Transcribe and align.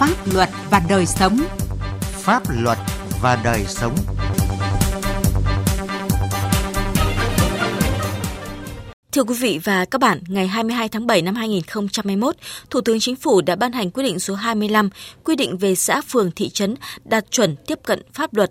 Pháp 0.00 0.34
luật 0.34 0.48
và 0.70 0.82
đời 0.88 1.06
sống. 1.06 1.38
Pháp 2.00 2.42
luật 2.62 2.78
và 3.22 3.40
đời 3.44 3.64
sống. 3.68 3.94
Thưa 9.12 9.24
quý 9.24 9.34
vị 9.40 9.60
và 9.64 9.84
các 9.84 10.00
bạn, 10.00 10.20
ngày 10.28 10.48
22 10.48 10.88
tháng 10.88 11.06
7 11.06 11.22
năm 11.22 11.34
2021, 11.34 12.36
Thủ 12.70 12.80
tướng 12.80 13.00
Chính 13.00 13.16
phủ 13.16 13.40
đã 13.40 13.56
ban 13.56 13.72
hành 13.72 13.90
quyết 13.90 14.04
định 14.04 14.18
số 14.18 14.34
25 14.34 14.90
quy 15.24 15.36
định 15.36 15.56
về 15.56 15.74
xã 15.74 16.00
phường 16.00 16.30
thị 16.30 16.48
trấn 16.48 16.74
đạt 17.04 17.30
chuẩn 17.30 17.56
tiếp 17.66 17.78
cận 17.84 18.02
pháp 18.12 18.34
luật 18.34 18.50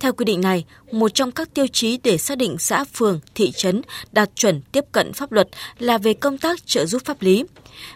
theo 0.00 0.12
quy 0.12 0.24
định 0.24 0.40
này, 0.40 0.64
một 0.92 1.14
trong 1.14 1.30
các 1.30 1.54
tiêu 1.54 1.66
chí 1.66 1.98
để 2.02 2.18
xác 2.18 2.38
định 2.38 2.56
xã, 2.58 2.84
phường, 2.84 3.20
thị 3.34 3.50
trấn 3.56 3.82
đạt 4.12 4.30
chuẩn 4.34 4.60
tiếp 4.72 4.84
cận 4.92 5.12
pháp 5.12 5.32
luật 5.32 5.48
là 5.78 5.98
về 5.98 6.14
công 6.14 6.38
tác 6.38 6.66
trợ 6.66 6.86
giúp 6.86 7.02
pháp 7.04 7.22
lý. 7.22 7.44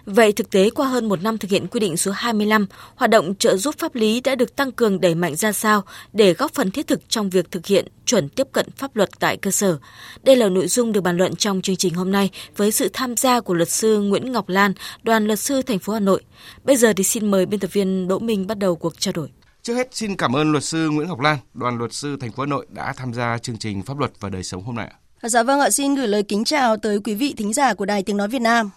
Vậy 0.07 0.33
thực 0.33 0.51
tế 0.51 0.71
qua 0.71 0.89
hơn 0.89 1.09
một 1.09 1.23
năm 1.23 1.39
thực 1.39 1.51
hiện 1.51 1.67
quy 1.67 1.81
định 1.81 1.97
số 1.97 2.11
25, 2.11 2.67
hoạt 2.95 3.11
động 3.11 3.35
trợ 3.35 3.57
giúp 3.57 3.75
pháp 3.79 3.95
lý 3.95 4.21
đã 4.21 4.35
được 4.35 4.57
tăng 4.57 4.73
cường 4.73 5.01
đẩy 5.01 5.15
mạnh 5.15 5.37
ra 5.37 5.53
sao 5.53 5.83
để 6.13 6.35
góp 6.35 6.55
phần 6.55 6.71
thiết 6.71 6.87
thực 6.87 7.09
trong 7.09 7.31
việc 7.31 7.51
thực 7.51 7.67
hiện 7.67 7.87
chuẩn 8.07 8.29
tiếp 8.29 8.47
cận 8.53 8.67
pháp 8.77 8.97
luật 8.97 9.11
tại 9.19 9.37
cơ 9.37 9.51
sở. 9.51 9.79
Đây 10.23 10.37
là 10.37 10.49
nội 10.49 10.69
dung 10.69 10.93
được 10.93 11.01
bàn 11.01 11.17
luận 11.17 11.37
trong 11.37 11.63
chương 11.63 11.77
trình 11.77 11.95
hôm 11.95 12.13
nay 12.13 12.31
với 12.57 12.71
sự 12.71 12.89
tham 12.93 13.17
gia 13.17 13.41
của 13.41 13.55
luật 13.55 13.71
sư 13.71 14.01
Nguyễn 14.01 14.33
Ngọc 14.33 14.49
Lan, 14.49 14.73
đoàn 15.03 15.27
luật 15.27 15.39
sư 15.39 15.63
thành 15.63 15.79
phố 15.79 15.93
Hà 15.93 16.01
Nội. 16.01 16.23
Bây 16.65 16.77
giờ 16.77 16.93
thì 16.93 17.05
xin 17.05 17.31
mời 17.31 17.47
biên 17.47 17.61
tập 17.61 17.73
viên 17.73 18.09
Đỗ 18.09 18.19
Minh 18.19 18.47
bắt 18.47 18.59
đầu 18.59 18.77
cuộc 18.77 19.01
trao 19.01 19.13
đổi. 19.13 19.29
Trước 19.63 19.75
hết 19.75 19.95
xin 19.95 20.17
cảm 20.17 20.37
ơn 20.37 20.53
luật 20.53 20.65
sư 20.65 20.91
Nguyễn 20.91 21.09
Ngọc 21.09 21.21
Lan, 21.21 21.39
đoàn 21.55 21.79
luật 21.79 21.93
sư 21.93 22.17
thành 22.21 22.33
phố 22.33 22.43
Hà 22.43 22.47
Nội 22.47 22.67
đã 22.71 22.93
tham 22.97 23.15
gia 23.15 23.39
chương 23.39 23.59
trình 23.59 23.83
pháp 23.83 23.99
luật 23.99 24.13
và 24.21 24.29
đời 24.29 24.43
sống 24.43 24.63
hôm 24.63 24.75
nay. 24.75 24.93
Dạ 25.23 25.43
vâng 25.43 25.61
ạ, 25.61 25.71
xin 25.71 25.95
gửi 25.95 26.09
lời 26.09 26.23
kính 26.23 26.45
chào 26.45 26.77
tới 26.77 27.01
quý 27.05 27.15
vị 27.15 27.35
thính 27.37 27.53
giả 27.53 27.75
của 27.75 27.85
Đài 27.85 28.03
Tiếng 28.03 28.17
Nói 28.17 28.29
Việt 28.29 28.43
Nam. 28.43 28.71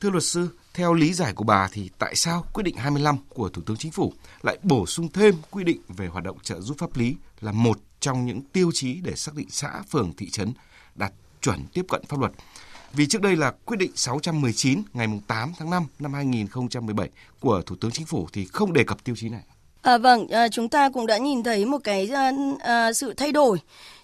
Thưa 0.00 0.10
luật 0.10 0.24
sư, 0.24 0.48
theo 0.74 0.94
lý 0.94 1.12
giải 1.12 1.32
của 1.32 1.44
bà 1.44 1.68
thì 1.72 1.90
tại 1.98 2.14
sao 2.14 2.44
quyết 2.52 2.62
định 2.62 2.76
25 2.76 3.16
của 3.28 3.48
Thủ 3.48 3.62
tướng 3.66 3.76
Chính 3.76 3.92
phủ 3.92 4.12
lại 4.42 4.58
bổ 4.62 4.86
sung 4.86 5.08
thêm 5.12 5.34
quy 5.50 5.64
định 5.64 5.80
về 5.88 6.06
hoạt 6.06 6.24
động 6.24 6.38
trợ 6.42 6.60
giúp 6.60 6.78
pháp 6.78 6.96
lý 6.96 7.16
là 7.40 7.52
một 7.52 7.78
trong 8.00 8.26
những 8.26 8.40
tiêu 8.52 8.70
chí 8.74 8.94
để 8.94 9.14
xác 9.16 9.34
định 9.34 9.48
xã, 9.50 9.82
phường, 9.90 10.12
thị 10.16 10.30
trấn 10.30 10.52
đạt 10.94 11.12
chuẩn 11.42 11.64
tiếp 11.72 11.84
cận 11.88 12.02
pháp 12.08 12.20
luật? 12.20 12.32
Vì 12.92 13.06
trước 13.06 13.22
đây 13.22 13.36
là 13.36 13.50
quyết 13.64 13.76
định 13.76 13.90
619 13.94 14.82
ngày 14.92 15.08
8 15.26 15.52
tháng 15.58 15.70
5 15.70 15.86
năm 15.98 16.14
2017 16.14 17.10
của 17.40 17.62
Thủ 17.66 17.76
tướng 17.80 17.90
Chính 17.90 18.06
phủ 18.06 18.28
thì 18.32 18.44
không 18.44 18.72
đề 18.72 18.84
cập 18.84 19.04
tiêu 19.04 19.16
chí 19.16 19.28
này. 19.28 19.42
À, 19.82 19.98
vâng, 19.98 20.28
à, 20.28 20.48
chúng 20.48 20.68
ta 20.68 20.88
cũng 20.88 21.06
đã 21.06 21.18
nhìn 21.18 21.42
thấy 21.42 21.64
một 21.64 21.78
cái 21.84 22.10
à, 22.14 22.32
à, 22.60 22.92
sự 22.92 23.14
thay 23.16 23.32
đổi 23.32 23.58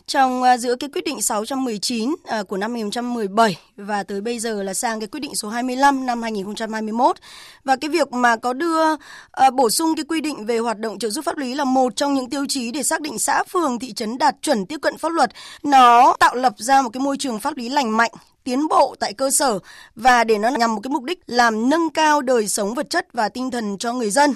trong 0.07 0.43
à, 0.43 0.57
giữa 0.57 0.77
cái 0.77 0.91
quyết 0.93 1.05
định 1.05 1.23
619 1.23 2.15
à, 2.25 2.43
của 2.43 2.57
năm 2.57 2.73
2017 2.73 3.57
và 3.77 4.03
tới 4.03 4.21
bây 4.21 4.39
giờ 4.39 4.63
là 4.63 4.75
sang 4.75 5.01
cái 5.01 5.07
quyết 5.07 5.21
định 5.21 5.35
số 5.35 5.49
25 5.49 6.07
năm 6.07 6.23
2021 6.23 7.17
và 7.65 7.77
cái 7.77 7.91
việc 7.91 8.13
mà 8.13 8.37
có 8.37 8.53
đưa 8.53 8.97
à, 9.31 9.51
bổ 9.51 9.71
sung 9.71 9.97
cái 9.97 10.05
quy 10.09 10.21
định 10.21 10.47
về 10.47 10.59
hoạt 10.59 10.79
động 10.79 10.99
trợ 10.99 11.11
giúp 11.11 11.25
pháp 11.25 11.37
lý 11.37 11.55
là 11.55 11.65
một 11.65 11.97
trong 11.97 12.15
những 12.15 12.31
tiêu 12.31 12.47
chí 12.49 12.71
để 12.71 12.83
xác 12.83 13.01
định 13.01 13.19
xã 13.19 13.43
phường 13.45 13.79
thị 13.79 13.93
trấn 13.93 14.19
đạt 14.19 14.35
chuẩn 14.43 14.67
tiếp 14.67 14.79
cận 14.83 14.99
pháp 14.99 15.13
luật 15.13 15.31
nó 15.63 16.17
tạo 16.21 16.35
lập 16.35 16.55
ra 16.57 16.83
một 16.83 16.91
cái 16.93 17.01
môi 17.01 17.17
trường 17.17 17.41
pháp 17.41 17.57
lý 17.57 17.69
lành 17.69 17.97
mạnh 17.97 18.13
tiến 18.45 18.69
bộ 18.69 18.95
tại 19.01 19.13
cơ 19.13 19.31
sở 19.31 19.59
và 19.95 20.25
để 20.25 20.39
nó 20.39 20.49
nhằm 20.49 20.75
một 20.75 20.81
cái 20.83 20.91
mục 20.91 21.05
đích 21.05 21.21
làm 21.27 21.69
nâng 21.69 21.91
cao 21.91 22.23
đời 22.23 22.49
sống 22.49 22.75
vật 22.75 22.91
chất 22.91 23.07
và 23.13 23.29
tinh 23.29 23.51
thần 23.51 23.79
cho 23.79 23.93
người 23.93 24.11
dân. 24.11 24.35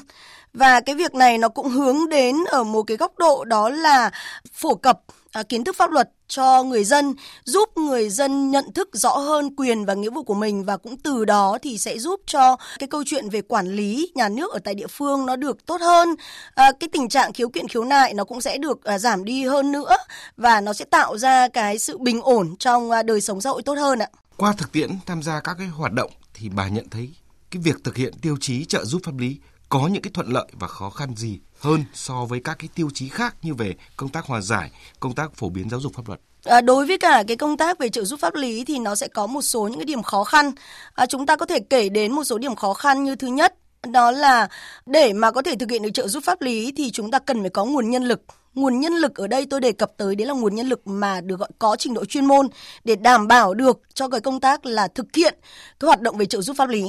Và 0.54 0.80
cái 0.80 0.94
việc 0.94 1.14
này 1.14 1.38
nó 1.38 1.48
cũng 1.48 1.68
hướng 1.68 2.08
đến 2.08 2.36
ở 2.50 2.64
một 2.64 2.82
cái 2.82 2.96
góc 2.96 3.18
độ 3.18 3.44
đó 3.44 3.68
là 3.68 4.10
phổ 4.52 4.74
cập 4.74 5.00
à, 5.32 5.42
kiến 5.42 5.64
thức 5.64 5.76
pháp 5.76 5.90
luật 5.90 6.10
cho 6.28 6.62
người 6.62 6.84
dân, 6.84 7.14
giúp 7.44 7.68
người 7.76 8.10
dân 8.10 8.50
nhận 8.50 8.72
thức 8.72 8.88
rõ 8.92 9.10
hơn 9.10 9.56
quyền 9.56 9.84
và 9.84 9.94
nghĩa 9.94 10.10
vụ 10.10 10.22
của 10.22 10.34
mình 10.34 10.64
và 10.64 10.76
cũng 10.76 10.96
từ 10.96 11.24
đó 11.24 11.58
thì 11.62 11.78
sẽ 11.78 11.98
giúp 11.98 12.20
cho 12.26 12.56
cái 12.78 12.86
câu 12.86 13.02
chuyện 13.06 13.28
về 13.28 13.42
quản 13.42 13.66
lý 13.66 14.12
nhà 14.14 14.28
nước 14.28 14.52
ở 14.52 14.58
tại 14.64 14.74
địa 14.74 14.86
phương 14.86 15.26
nó 15.26 15.36
được 15.36 15.66
tốt 15.66 15.80
hơn. 15.80 16.14
À, 16.54 16.72
cái 16.80 16.88
tình 16.92 17.08
trạng 17.08 17.32
khiếu 17.32 17.48
kiện 17.48 17.68
khiếu 17.68 17.84
nại 17.84 18.14
nó 18.14 18.24
cũng 18.24 18.40
sẽ 18.40 18.58
được 18.58 18.84
à, 18.84 18.98
giảm 18.98 19.24
đi 19.24 19.44
hơn 19.44 19.72
nữa 19.72 19.96
và 20.36 20.60
nó 20.60 20.72
sẽ 20.72 20.84
tạo 20.84 21.18
ra 21.18 21.48
cái 21.48 21.78
sự 21.78 21.98
bình 21.98 22.20
ổn 22.22 22.56
trong 22.58 22.90
à, 22.90 23.02
đời 23.02 23.20
sống 23.20 23.40
xã 23.40 23.50
hội 23.50 23.62
tốt 23.62 23.74
hơn 23.74 23.98
ạ. 23.98 24.08
Qua 24.36 24.52
thực 24.58 24.72
tiễn 24.72 24.90
tham 25.06 25.22
gia 25.22 25.40
các 25.40 25.54
cái 25.58 25.66
hoạt 25.66 25.92
động 25.92 26.10
thì 26.34 26.48
bà 26.48 26.68
nhận 26.68 26.88
thấy 26.90 27.10
cái 27.50 27.62
việc 27.62 27.76
thực 27.84 27.96
hiện 27.96 28.12
tiêu 28.22 28.36
chí 28.40 28.64
trợ 28.64 28.84
giúp 28.84 29.00
pháp 29.04 29.18
lý 29.18 29.36
có 29.72 29.86
những 29.86 30.02
cái 30.02 30.10
thuận 30.14 30.28
lợi 30.28 30.46
và 30.52 30.68
khó 30.68 30.90
khăn 30.90 31.16
gì 31.16 31.40
hơn 31.60 31.84
so 31.94 32.24
với 32.28 32.40
các 32.44 32.56
cái 32.58 32.68
tiêu 32.74 32.88
chí 32.94 33.08
khác 33.08 33.36
như 33.42 33.54
về 33.54 33.74
công 33.96 34.08
tác 34.08 34.24
hòa 34.24 34.40
giải, 34.40 34.70
công 35.00 35.14
tác 35.14 35.34
phổ 35.34 35.48
biến 35.48 35.70
giáo 35.70 35.80
dục 35.80 35.94
pháp 35.94 36.08
luật? 36.08 36.20
À, 36.44 36.60
đối 36.60 36.86
với 36.86 36.98
cả 36.98 37.24
cái 37.28 37.36
công 37.36 37.56
tác 37.56 37.78
về 37.78 37.88
trợ 37.88 38.04
giúp 38.04 38.20
pháp 38.20 38.34
lý 38.34 38.64
thì 38.64 38.78
nó 38.78 38.94
sẽ 38.94 39.08
có 39.08 39.26
một 39.26 39.42
số 39.42 39.68
những 39.68 39.78
cái 39.78 39.84
điểm 39.84 40.02
khó 40.02 40.24
khăn. 40.24 40.52
À, 40.94 41.06
chúng 41.06 41.26
ta 41.26 41.36
có 41.36 41.46
thể 41.46 41.58
kể 41.70 41.88
đến 41.88 42.12
một 42.12 42.24
số 42.24 42.38
điểm 42.38 42.56
khó 42.56 42.74
khăn 42.74 43.04
như 43.04 43.16
thứ 43.16 43.26
nhất 43.26 43.54
đó 43.92 44.10
là 44.10 44.48
để 44.86 45.12
mà 45.12 45.30
có 45.30 45.42
thể 45.42 45.56
thực 45.56 45.70
hiện 45.70 45.82
được 45.82 45.90
trợ 45.94 46.08
giúp 46.08 46.24
pháp 46.24 46.42
lý 46.42 46.72
thì 46.76 46.90
chúng 46.90 47.10
ta 47.10 47.18
cần 47.18 47.40
phải 47.40 47.50
có 47.50 47.64
nguồn 47.64 47.90
nhân 47.90 48.02
lực 48.02 48.22
nguồn 48.54 48.80
nhân 48.80 48.92
lực 48.92 49.14
ở 49.14 49.26
đây 49.26 49.46
tôi 49.50 49.60
đề 49.60 49.72
cập 49.72 49.92
tới, 49.96 50.16
đấy 50.16 50.26
là 50.26 50.34
nguồn 50.34 50.54
nhân 50.54 50.68
lực 50.68 50.86
mà 50.86 51.20
được 51.20 51.40
gọi 51.40 51.48
có 51.58 51.76
trình 51.76 51.94
độ 51.94 52.04
chuyên 52.04 52.24
môn 52.24 52.48
để 52.84 52.96
đảm 52.96 53.28
bảo 53.28 53.54
được 53.54 53.80
cho 53.94 54.08
cái 54.08 54.20
công 54.20 54.40
tác 54.40 54.66
là 54.66 54.88
thực 54.88 55.06
hiện 55.16 55.34
cái 55.80 55.86
hoạt 55.86 56.00
động 56.00 56.16
về 56.16 56.26
trợ 56.26 56.40
giúp 56.40 56.56
pháp 56.56 56.68
lý. 56.68 56.82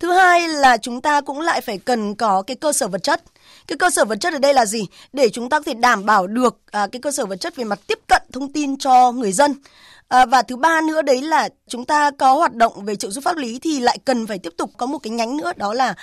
Thứ 0.00 0.12
hai 0.12 0.48
là 0.48 0.76
chúng 0.76 1.00
ta 1.00 1.20
cũng 1.20 1.40
lại 1.40 1.60
phải 1.60 1.78
cần 1.78 2.14
có 2.14 2.42
cái 2.42 2.56
cơ 2.56 2.72
sở 2.72 2.88
vật 2.88 3.02
chất. 3.02 3.22
Cái 3.68 3.78
cơ 3.78 3.90
sở 3.90 4.04
vật 4.04 4.16
chất 4.20 4.32
ở 4.32 4.38
đây 4.38 4.54
là 4.54 4.66
gì? 4.66 4.86
Để 5.12 5.28
chúng 5.28 5.48
ta 5.48 5.58
có 5.58 5.64
thể 5.66 5.74
đảm 5.74 6.06
bảo 6.06 6.26
được 6.26 6.56
à, 6.70 6.86
cái 6.92 7.00
cơ 7.00 7.10
sở 7.10 7.26
vật 7.26 7.36
chất 7.36 7.56
về 7.56 7.64
mặt 7.64 7.80
tiếp 7.86 7.98
cận 8.08 8.22
thông 8.32 8.52
tin 8.52 8.78
cho 8.78 9.12
người 9.12 9.32
dân. 9.32 9.54
À, 10.08 10.26
và 10.26 10.42
thứ 10.42 10.56
ba 10.56 10.80
nữa 10.80 11.02
đấy 11.02 11.22
là 11.22 11.48
chúng 11.68 11.84
ta 11.84 12.10
có 12.10 12.34
hoạt 12.34 12.54
động 12.54 12.84
về 12.84 12.96
trợ 12.96 13.10
giúp 13.10 13.24
pháp 13.24 13.36
lý 13.36 13.58
thì 13.58 13.80
lại 13.80 13.98
cần 14.04 14.26
phải 14.26 14.38
tiếp 14.38 14.52
tục 14.56 14.70
có 14.76 14.86
một 14.86 14.98
cái 14.98 15.10
nhánh 15.10 15.36
nữa 15.36 15.52
đó 15.56 15.74
là 15.74 15.94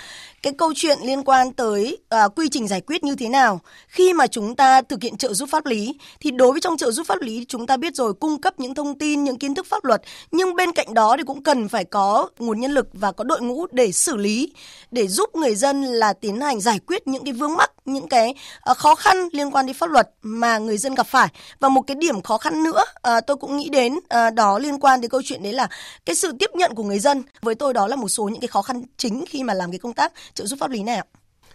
cái 0.42 0.52
câu 0.58 0.72
chuyện 0.76 0.98
liên 1.02 1.22
quan 1.24 1.52
tới 1.52 1.98
à, 2.08 2.28
quy 2.28 2.48
trình 2.48 2.68
giải 2.68 2.80
quyết 2.80 3.04
như 3.04 3.16
thế 3.16 3.28
nào 3.28 3.60
khi 3.88 4.12
mà 4.12 4.26
chúng 4.26 4.56
ta 4.56 4.82
thực 4.82 5.02
hiện 5.02 5.16
trợ 5.16 5.34
giúp 5.34 5.48
pháp 5.52 5.66
lý 5.66 5.94
thì 6.20 6.30
đối 6.30 6.52
với 6.52 6.60
trong 6.60 6.76
trợ 6.76 6.90
giúp 6.90 7.06
pháp 7.06 7.20
lý 7.20 7.44
chúng 7.48 7.66
ta 7.66 7.76
biết 7.76 7.94
rồi 7.94 8.14
cung 8.14 8.40
cấp 8.40 8.60
những 8.60 8.74
thông 8.74 8.98
tin 8.98 9.24
những 9.24 9.38
kiến 9.38 9.54
thức 9.54 9.66
pháp 9.66 9.84
luật 9.84 10.02
nhưng 10.30 10.54
bên 10.54 10.72
cạnh 10.72 10.94
đó 10.94 11.16
thì 11.18 11.22
cũng 11.26 11.42
cần 11.42 11.68
phải 11.68 11.84
có 11.84 12.28
nguồn 12.38 12.60
nhân 12.60 12.72
lực 12.72 12.88
và 12.92 13.12
có 13.12 13.24
đội 13.24 13.40
ngũ 13.40 13.66
để 13.72 13.92
xử 13.92 14.16
lý 14.16 14.52
để 14.90 15.08
giúp 15.08 15.36
người 15.36 15.54
dân 15.54 15.82
là 15.82 16.12
tiến 16.12 16.40
hành 16.40 16.60
giải 16.60 16.78
quyết 16.86 17.06
những 17.06 17.24
cái 17.24 17.32
vướng 17.32 17.55
mắc 17.56 17.72
những 17.84 18.08
cái 18.08 18.34
ờ, 18.60 18.74
khó 18.74 18.94
khăn 18.94 19.16
liên 19.32 19.50
quan 19.50 19.66
đến 19.66 19.76
pháp 19.76 19.90
luật 19.90 20.10
mà 20.22 20.58
người 20.58 20.78
dân 20.78 20.94
gặp 20.94 21.06
phải 21.06 21.28
và 21.60 21.68
một 21.68 21.82
cái 21.86 21.96
điểm 22.00 22.22
khó 22.22 22.38
khăn 22.38 22.64
nữa 22.64 22.84
à, 23.02 23.20
tôi 23.20 23.36
cũng 23.36 23.56
nghĩ 23.56 23.68
đến 23.68 23.94
à, 24.08 24.30
đó 24.30 24.58
liên 24.58 24.80
quan 24.80 25.00
đến 25.00 25.10
câu 25.10 25.22
chuyện 25.24 25.42
đấy 25.42 25.52
là 25.52 25.68
cái 26.06 26.16
sự 26.16 26.32
tiếp 26.38 26.50
nhận 26.54 26.74
của 26.74 26.82
người 26.82 26.98
dân 26.98 27.22
với 27.42 27.54
tôi 27.54 27.74
đó 27.74 27.86
là 27.86 27.96
một 27.96 28.08
số 28.08 28.28
những 28.28 28.40
cái 28.40 28.48
khó 28.48 28.62
khăn 28.62 28.82
chính 28.96 29.24
khi 29.28 29.42
mà 29.42 29.54
làm 29.54 29.70
cái 29.70 29.78
công 29.78 29.94
tác 29.94 30.12
trợ 30.34 30.46
giúp 30.46 30.56
pháp 30.60 30.70
lý 30.70 30.82
này 30.82 30.96
ạ. 30.96 31.04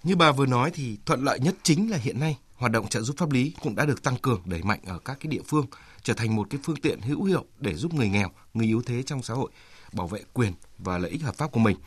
Như 0.04 0.16
bà 0.16 0.32
vừa 0.32 0.46
nói 0.46 0.72
thì 0.74 0.98
thuận 1.06 1.24
lợi 1.24 1.40
nhất 1.40 1.56
chính 1.64 1.92
là 1.92 1.98
hiện 1.98 2.20
nay 2.20 2.38
hoạt 2.56 2.72
động 2.72 2.88
trợ 2.88 3.02
giúp 3.02 3.16
pháp 3.18 3.32
lý 3.32 3.54
cũng 3.64 3.76
đã 3.76 3.86
được 3.86 4.04
tăng 4.04 4.18
cường 4.18 4.42
đẩy 4.46 4.64
mạnh 4.64 4.80
ở 4.88 5.00
các 5.06 5.18
cái 5.20 5.28
địa 5.28 5.42
phương 5.48 5.66
trở 6.04 6.14
thành 6.14 6.36
một 6.36 6.48
cái 6.50 6.60
phương 6.64 6.76
tiện 6.76 7.02
hữu 7.02 7.24
hiệu 7.24 7.46
để 7.60 7.76
giúp 7.76 7.94
người 7.94 8.10
nghèo, 8.10 8.30
người 8.54 8.66
yếu 8.66 8.82
thế 8.86 9.04
trong 9.04 9.24
xã 9.24 9.34
hội 9.34 9.52
bảo 9.94 10.08
vệ 10.08 10.20
quyền 10.34 10.54
và 10.78 10.98
lợi 10.98 11.12
ích 11.12 11.22
hợp 11.22 11.36
pháp 11.36 11.52
của 11.52 11.60
mình. 11.60 11.78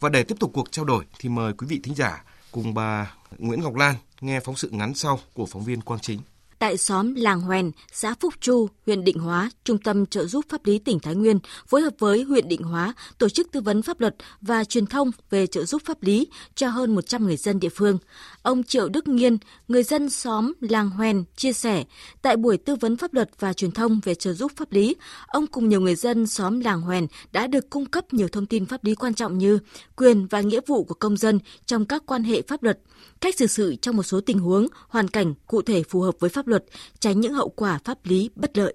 Và 0.00 0.08
để 0.08 0.22
tiếp 0.22 0.34
tục 0.40 0.50
cuộc 0.54 0.72
trao 0.72 0.84
đổi 0.84 1.04
thì 1.18 1.28
mời 1.28 1.52
quý 1.52 1.66
vị 1.66 1.80
thính 1.84 1.94
giả 1.94 2.24
cùng 2.50 2.74
bà 2.74 3.14
Nguyễn 3.38 3.62
Ngọc 3.62 3.74
Lan 3.74 3.94
nghe 4.20 4.40
phóng 4.40 4.56
sự 4.56 4.68
ngắn 4.72 4.94
sau 4.94 5.18
của 5.34 5.46
phóng 5.46 5.64
viên 5.64 5.80
Quang 5.80 6.00
Chính 6.00 6.20
tại 6.58 6.76
xóm 6.76 7.14
Làng 7.14 7.40
Hoèn, 7.40 7.70
xã 7.92 8.14
Phúc 8.20 8.34
Chu, 8.40 8.68
huyện 8.86 9.04
Định 9.04 9.18
Hóa, 9.18 9.50
Trung 9.64 9.78
tâm 9.78 10.06
trợ 10.06 10.26
giúp 10.26 10.44
pháp 10.48 10.66
lý 10.66 10.78
tỉnh 10.78 11.00
Thái 11.00 11.14
Nguyên 11.14 11.38
phối 11.66 11.80
hợp 11.80 11.94
với 11.98 12.22
huyện 12.22 12.48
Định 12.48 12.62
Hóa 12.62 12.94
tổ 13.18 13.28
chức 13.28 13.52
tư 13.52 13.60
vấn 13.60 13.82
pháp 13.82 14.00
luật 14.00 14.14
và 14.40 14.64
truyền 14.64 14.86
thông 14.86 15.10
về 15.30 15.46
trợ 15.46 15.64
giúp 15.64 15.82
pháp 15.84 16.02
lý 16.02 16.28
cho 16.54 16.68
hơn 16.68 16.94
100 16.94 17.24
người 17.24 17.36
dân 17.36 17.60
địa 17.60 17.68
phương. 17.68 17.98
Ông 18.42 18.64
Triệu 18.64 18.88
Đức 18.88 19.08
Nghiên, 19.08 19.38
người 19.68 19.82
dân 19.82 20.10
xóm 20.10 20.52
Làng 20.60 20.90
Hoèn 20.90 21.24
chia 21.36 21.52
sẻ, 21.52 21.84
tại 22.22 22.36
buổi 22.36 22.56
tư 22.56 22.76
vấn 22.76 22.96
pháp 22.96 23.14
luật 23.14 23.30
và 23.38 23.52
truyền 23.52 23.70
thông 23.70 24.00
về 24.04 24.14
trợ 24.14 24.32
giúp 24.32 24.52
pháp 24.56 24.72
lý, 24.72 24.96
ông 25.26 25.46
cùng 25.46 25.68
nhiều 25.68 25.80
người 25.80 25.94
dân 25.94 26.26
xóm 26.26 26.60
Làng 26.60 26.80
Hoèn 26.80 27.06
đã 27.32 27.46
được 27.46 27.70
cung 27.70 27.86
cấp 27.86 28.14
nhiều 28.14 28.28
thông 28.28 28.46
tin 28.46 28.66
pháp 28.66 28.84
lý 28.84 28.94
quan 28.94 29.14
trọng 29.14 29.38
như 29.38 29.58
quyền 29.96 30.26
và 30.26 30.40
nghĩa 30.40 30.60
vụ 30.66 30.84
của 30.84 30.94
công 30.94 31.16
dân 31.16 31.38
trong 31.66 31.84
các 31.86 32.02
quan 32.06 32.24
hệ 32.24 32.42
pháp 32.42 32.62
luật, 32.62 32.78
cách 33.20 33.34
xử 33.38 33.46
sự 33.46 33.76
trong 33.82 33.96
một 33.96 34.02
số 34.02 34.20
tình 34.20 34.38
huống, 34.38 34.66
hoàn 34.88 35.08
cảnh 35.08 35.34
cụ 35.46 35.62
thể 35.62 35.82
phù 35.82 36.00
hợp 36.00 36.14
với 36.18 36.30
pháp 36.30 36.46
luật, 36.46 36.64
tránh 37.00 37.20
những 37.20 37.32
hậu 37.32 37.48
quả 37.48 37.78
pháp 37.84 37.98
lý 38.04 38.30
bất 38.34 38.58
lợi. 38.58 38.74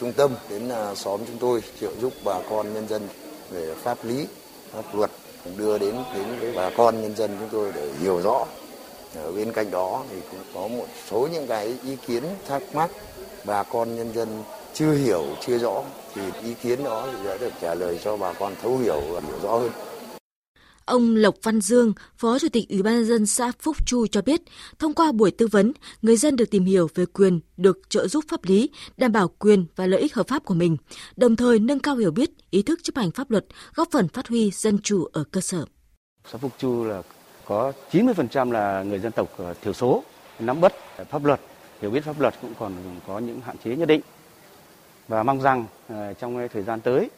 Trung 0.00 0.12
tâm 0.12 0.30
đến 0.50 0.68
à, 0.68 0.94
xóm 0.94 1.20
chúng 1.26 1.38
tôi 1.38 1.62
trợ 1.80 1.90
giúp 2.00 2.12
bà 2.24 2.40
con 2.50 2.74
nhân 2.74 2.88
dân 2.88 3.02
về 3.50 3.74
pháp 3.74 4.04
lý, 4.04 4.26
pháp 4.72 4.94
luật 4.94 5.10
đưa 5.56 5.78
đến 5.78 5.94
đến 6.14 6.26
với 6.40 6.52
bà 6.56 6.70
con 6.76 7.02
nhân 7.02 7.16
dân 7.16 7.36
chúng 7.40 7.48
tôi 7.52 7.72
để 7.74 7.92
hiểu 8.00 8.20
rõ. 8.20 8.46
Ở 9.14 9.32
bên 9.32 9.52
cạnh 9.52 9.70
đó 9.70 10.04
thì 10.10 10.16
cũng 10.30 10.40
có 10.54 10.68
một 10.68 10.86
số 11.10 11.28
những 11.32 11.46
cái 11.46 11.76
ý 11.84 11.96
kiến 12.06 12.22
thắc 12.48 12.62
mắc 12.74 12.90
bà 13.44 13.62
con 13.62 13.96
nhân 13.96 14.12
dân 14.14 14.28
chưa 14.74 14.92
hiểu, 14.92 15.24
chưa 15.46 15.58
rõ 15.58 15.82
thì 16.14 16.22
ý 16.42 16.54
kiến 16.54 16.84
đó 16.84 17.08
thì 17.12 17.28
đã 17.28 17.36
được 17.36 17.52
trả 17.60 17.74
lời 17.74 18.00
cho 18.04 18.16
bà 18.16 18.32
con 18.32 18.54
thấu 18.62 18.78
hiểu 18.78 19.00
và 19.10 19.20
hiểu 19.20 19.38
rõ 19.42 19.58
hơn. 19.58 19.70
Ông 20.88 21.16
Lộc 21.16 21.34
Văn 21.42 21.60
Dương, 21.60 21.92
Phó 22.16 22.38
Chủ 22.38 22.48
tịch 22.52 22.68
Ủy 22.68 22.82
ban 22.82 22.94
nhân 22.94 23.04
dân 23.04 23.26
xã 23.26 23.52
Phúc 23.60 23.76
Chu 23.86 24.06
cho 24.06 24.22
biết, 24.22 24.40
thông 24.78 24.94
qua 24.94 25.12
buổi 25.12 25.30
tư 25.30 25.46
vấn, 25.46 25.72
người 26.02 26.16
dân 26.16 26.36
được 26.36 26.50
tìm 26.50 26.64
hiểu 26.64 26.88
về 26.94 27.06
quyền 27.06 27.40
được 27.56 27.78
trợ 27.88 28.08
giúp 28.08 28.24
pháp 28.28 28.44
lý, 28.44 28.70
đảm 28.96 29.12
bảo 29.12 29.28
quyền 29.28 29.66
và 29.76 29.86
lợi 29.86 30.00
ích 30.00 30.14
hợp 30.14 30.28
pháp 30.28 30.44
của 30.44 30.54
mình, 30.54 30.76
đồng 31.16 31.36
thời 31.36 31.58
nâng 31.58 31.80
cao 31.80 31.96
hiểu 31.96 32.10
biết, 32.10 32.30
ý 32.50 32.62
thức 32.62 32.80
chấp 32.82 32.96
hành 32.96 33.10
pháp 33.10 33.30
luật, 33.30 33.46
góp 33.74 33.88
phần 33.92 34.08
phát 34.08 34.28
huy 34.28 34.50
dân 34.50 34.78
chủ 34.82 35.04
ở 35.12 35.24
cơ 35.30 35.40
sở. 35.40 35.64
Xã 36.32 36.38
Phúc 36.38 36.52
Chu 36.58 36.84
là 36.84 37.02
có 37.44 37.72
90% 37.92 38.52
là 38.52 38.82
người 38.82 38.98
dân 38.98 39.12
tộc 39.12 39.28
ờ, 39.36 39.54
thiểu 39.62 39.72
số 39.72 40.02
nắm 40.38 40.60
bắt 40.60 40.72
pháp 41.10 41.24
luật, 41.24 41.40
hiểu 41.80 41.90
biết 41.90 42.04
pháp 42.04 42.20
luật 42.20 42.34
cũng 42.42 42.52
còn 42.58 42.72
có 43.06 43.18
những 43.18 43.40
hạn 43.40 43.56
chế 43.64 43.76
nhất 43.76 43.88
định. 43.88 44.00
Và 45.08 45.22
mong 45.22 45.40
rằng 45.40 45.66
ờ, 45.88 46.12
trong 46.12 46.48
thời 46.52 46.62
gian 46.62 46.80
tới, 46.80 47.10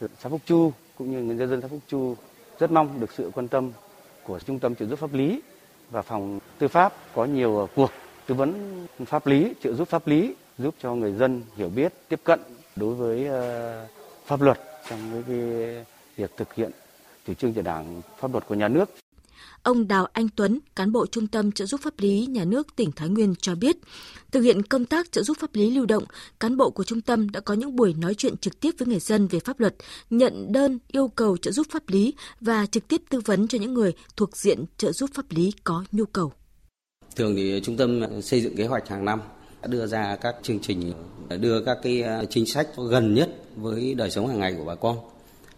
xã 0.00 0.28
Phúc 0.28 0.40
Chu 0.46 0.72
cũng 0.98 1.10
như 1.10 1.22
người 1.22 1.46
dân 1.46 1.60
xã 1.62 1.68
Phúc 1.68 1.80
Chu 1.88 2.16
rất 2.60 2.70
mong 2.70 3.00
được 3.00 3.12
sự 3.12 3.30
quan 3.34 3.48
tâm 3.48 3.72
của 4.24 4.38
Trung 4.38 4.58
tâm 4.58 4.74
trợ 4.74 4.86
giúp 4.86 4.98
pháp 4.98 5.14
lý 5.14 5.40
và 5.90 6.02
phòng 6.02 6.38
tư 6.58 6.68
pháp 6.68 6.92
có 7.14 7.24
nhiều 7.24 7.68
cuộc 7.74 7.90
tư 8.26 8.34
vấn 8.34 8.86
pháp 9.06 9.26
lý, 9.26 9.54
trợ 9.62 9.74
giúp 9.74 9.88
pháp 9.88 10.06
lý 10.06 10.34
giúp 10.58 10.74
cho 10.80 10.94
người 10.94 11.12
dân 11.12 11.42
hiểu 11.56 11.68
biết, 11.68 11.92
tiếp 12.08 12.20
cận 12.24 12.40
đối 12.76 12.94
với 12.94 13.26
ờ, 13.26 13.86
pháp 14.26 14.40
luật 14.40 14.58
trong 14.90 14.98
cái 15.12 15.36
việc 16.16 16.36
thực 16.36 16.54
hiện 16.54 16.70
chủ 17.26 17.34
trương 17.34 17.54
của 17.54 17.62
Đảng, 17.62 18.02
pháp 18.18 18.32
luật 18.32 18.46
của 18.48 18.54
nhà 18.54 18.68
nước. 18.68 18.90
Ông 19.62 19.88
Đào 19.88 20.08
Anh 20.12 20.28
Tuấn, 20.36 20.58
cán 20.76 20.92
bộ 20.92 21.06
Trung 21.06 21.26
tâm 21.26 21.52
trợ 21.52 21.66
giúp 21.66 21.80
pháp 21.80 21.94
lý 21.98 22.26
nhà 22.26 22.44
nước 22.44 22.76
tỉnh 22.76 22.92
Thái 22.92 23.08
Nguyên 23.08 23.34
cho 23.40 23.54
biết, 23.54 23.76
thực 24.30 24.40
hiện 24.40 24.62
công 24.62 24.84
tác 24.84 25.12
trợ 25.12 25.22
giúp 25.22 25.36
pháp 25.40 25.54
lý 25.54 25.70
lưu 25.70 25.86
động, 25.86 26.04
cán 26.40 26.56
bộ 26.56 26.70
của 26.70 26.84
trung 26.84 27.00
tâm 27.00 27.30
đã 27.30 27.40
có 27.40 27.54
những 27.54 27.76
buổi 27.76 27.94
nói 27.94 28.14
chuyện 28.14 28.36
trực 28.36 28.60
tiếp 28.60 28.70
với 28.78 28.88
người 28.88 29.00
dân 29.00 29.26
về 29.26 29.40
pháp 29.40 29.60
luật, 29.60 29.74
nhận 30.10 30.52
đơn 30.52 30.78
yêu 30.88 31.08
cầu 31.08 31.36
trợ 31.36 31.50
giúp 31.50 31.66
pháp 31.70 31.88
lý 31.88 32.14
và 32.40 32.66
trực 32.66 32.88
tiếp 32.88 33.02
tư 33.10 33.20
vấn 33.24 33.48
cho 33.48 33.58
những 33.58 33.74
người 33.74 33.92
thuộc 34.16 34.36
diện 34.36 34.64
trợ 34.76 34.92
giúp 34.92 35.10
pháp 35.14 35.24
lý 35.30 35.52
có 35.64 35.84
nhu 35.92 36.04
cầu. 36.04 36.32
Thường 37.16 37.36
thì 37.36 37.60
trung 37.64 37.76
tâm 37.76 38.02
xây 38.22 38.40
dựng 38.40 38.56
kế 38.56 38.66
hoạch 38.66 38.88
hàng 38.88 39.04
năm 39.04 39.20
đưa 39.66 39.86
ra 39.86 40.16
các 40.16 40.34
chương 40.42 40.58
trình 40.58 40.92
đưa 41.40 41.60
các 41.64 41.78
cái 41.82 42.02
à, 42.02 42.22
chính 42.30 42.46
sách 42.46 42.68
gần 42.90 43.14
nhất 43.14 43.30
với 43.56 43.94
đời 43.94 44.10
sống 44.10 44.26
hàng 44.28 44.40
ngày 44.40 44.54
của 44.58 44.64
bà 44.64 44.74
con. 44.74 44.98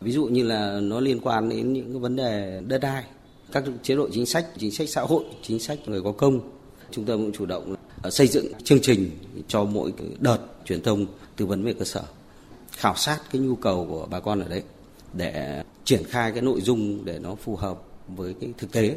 Ví 0.00 0.12
dụ 0.12 0.24
như 0.24 0.42
là 0.42 0.80
nó 0.82 1.00
liên 1.00 1.20
quan 1.20 1.48
đến 1.48 1.72
những 1.72 1.92
cái 1.92 2.00
vấn 2.00 2.16
đề 2.16 2.60
đất 2.66 2.78
đai, 2.78 3.04
các 3.52 3.64
chế 3.82 3.94
độ 3.94 4.08
chính 4.12 4.26
sách, 4.26 4.46
chính 4.58 4.72
sách 4.72 4.88
xã 4.88 5.02
hội, 5.02 5.24
chính 5.42 5.60
sách 5.60 5.78
người 5.86 6.02
có 6.02 6.12
công. 6.12 6.50
Chúng 6.90 7.04
tôi 7.04 7.16
cũng 7.16 7.32
chủ 7.32 7.46
động 7.46 7.74
xây 8.10 8.26
dựng 8.26 8.52
chương 8.64 8.82
trình 8.82 9.10
cho 9.48 9.64
mỗi 9.64 9.92
đợt 10.18 10.38
truyền 10.64 10.82
thông 10.82 11.06
tư 11.36 11.46
vấn 11.46 11.64
về 11.64 11.72
cơ 11.72 11.84
sở, 11.84 12.04
khảo 12.70 12.96
sát 12.96 13.20
cái 13.32 13.42
nhu 13.42 13.56
cầu 13.56 13.86
của 13.90 14.06
bà 14.10 14.20
con 14.20 14.40
ở 14.40 14.48
đấy 14.48 14.62
để 15.12 15.62
triển 15.84 16.02
khai 16.04 16.32
cái 16.32 16.42
nội 16.42 16.60
dung 16.60 17.04
để 17.04 17.18
nó 17.18 17.34
phù 17.34 17.56
hợp 17.56 17.82
với 18.08 18.34
cái 18.40 18.52
thực 18.58 18.72
tế 18.72 18.96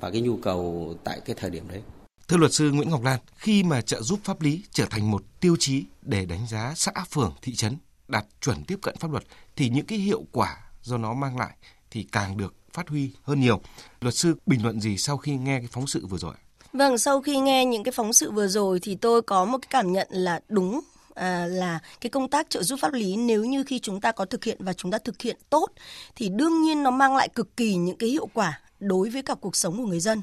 và 0.00 0.10
cái 0.10 0.20
nhu 0.20 0.36
cầu 0.36 0.94
tại 1.04 1.20
cái 1.24 1.36
thời 1.38 1.50
điểm 1.50 1.68
đấy. 1.68 1.82
Thưa 2.28 2.36
luật 2.36 2.52
sư 2.52 2.70
Nguyễn 2.70 2.90
Ngọc 2.90 3.02
Lan, 3.02 3.20
khi 3.36 3.62
mà 3.62 3.80
trợ 3.80 4.02
giúp 4.02 4.20
pháp 4.24 4.40
lý 4.42 4.62
trở 4.70 4.86
thành 4.90 5.10
một 5.10 5.22
tiêu 5.40 5.56
chí 5.58 5.84
để 6.02 6.26
đánh 6.26 6.46
giá 6.46 6.72
xã 6.76 6.92
phường 7.10 7.32
thị 7.42 7.54
trấn 7.54 7.76
đạt 8.08 8.24
chuẩn 8.40 8.64
tiếp 8.64 8.78
cận 8.82 8.96
pháp 9.00 9.10
luật 9.10 9.24
thì 9.56 9.68
những 9.68 9.86
cái 9.86 9.98
hiệu 9.98 10.24
quả 10.32 10.56
do 10.82 10.98
nó 10.98 11.14
mang 11.14 11.38
lại 11.38 11.56
thì 11.90 12.06
càng 12.12 12.36
được 12.36 12.54
phát 12.72 12.88
huy 12.88 13.10
hơn 13.22 13.40
nhiều. 13.40 13.60
Luật 14.00 14.14
sư 14.14 14.34
bình 14.46 14.62
luận 14.62 14.80
gì 14.80 14.98
sau 14.98 15.16
khi 15.16 15.36
nghe 15.36 15.58
cái 15.58 15.68
phóng 15.72 15.86
sự 15.86 16.06
vừa 16.06 16.18
rồi? 16.18 16.34
Vâng, 16.72 16.98
sau 16.98 17.20
khi 17.20 17.38
nghe 17.38 17.64
những 17.64 17.84
cái 17.84 17.92
phóng 17.92 18.12
sự 18.12 18.30
vừa 18.30 18.48
rồi 18.48 18.80
thì 18.82 18.94
tôi 18.94 19.22
có 19.22 19.44
một 19.44 19.58
cái 19.62 19.68
cảm 19.70 19.92
nhận 19.92 20.08
là 20.10 20.40
đúng 20.48 20.80
à, 21.14 21.46
là 21.46 21.78
cái 22.00 22.10
công 22.10 22.28
tác 22.28 22.50
trợ 22.50 22.62
giúp 22.62 22.78
pháp 22.82 22.92
lý 22.92 23.16
nếu 23.16 23.44
như 23.44 23.64
khi 23.64 23.78
chúng 23.78 24.00
ta 24.00 24.12
có 24.12 24.24
thực 24.24 24.44
hiện 24.44 24.56
và 24.60 24.72
chúng 24.72 24.90
ta 24.90 24.98
thực 24.98 25.22
hiện 25.22 25.36
tốt 25.50 25.66
thì 26.16 26.28
đương 26.28 26.62
nhiên 26.62 26.82
nó 26.82 26.90
mang 26.90 27.16
lại 27.16 27.28
cực 27.28 27.56
kỳ 27.56 27.74
những 27.74 27.96
cái 27.96 28.08
hiệu 28.08 28.28
quả 28.34 28.60
đối 28.80 29.10
với 29.10 29.22
cả 29.22 29.34
cuộc 29.34 29.56
sống 29.56 29.76
của 29.76 29.86
người 29.86 30.00
dân. 30.00 30.22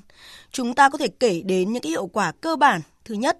Chúng 0.52 0.74
ta 0.74 0.90
có 0.90 0.98
thể 0.98 1.08
kể 1.08 1.42
đến 1.46 1.74
những 1.74 1.82
cái 1.82 1.90
hiệu 1.90 2.08
quả 2.08 2.32
cơ 2.42 2.56
bản. 2.56 2.82
Thứ 3.06 3.16
nhất, 3.16 3.38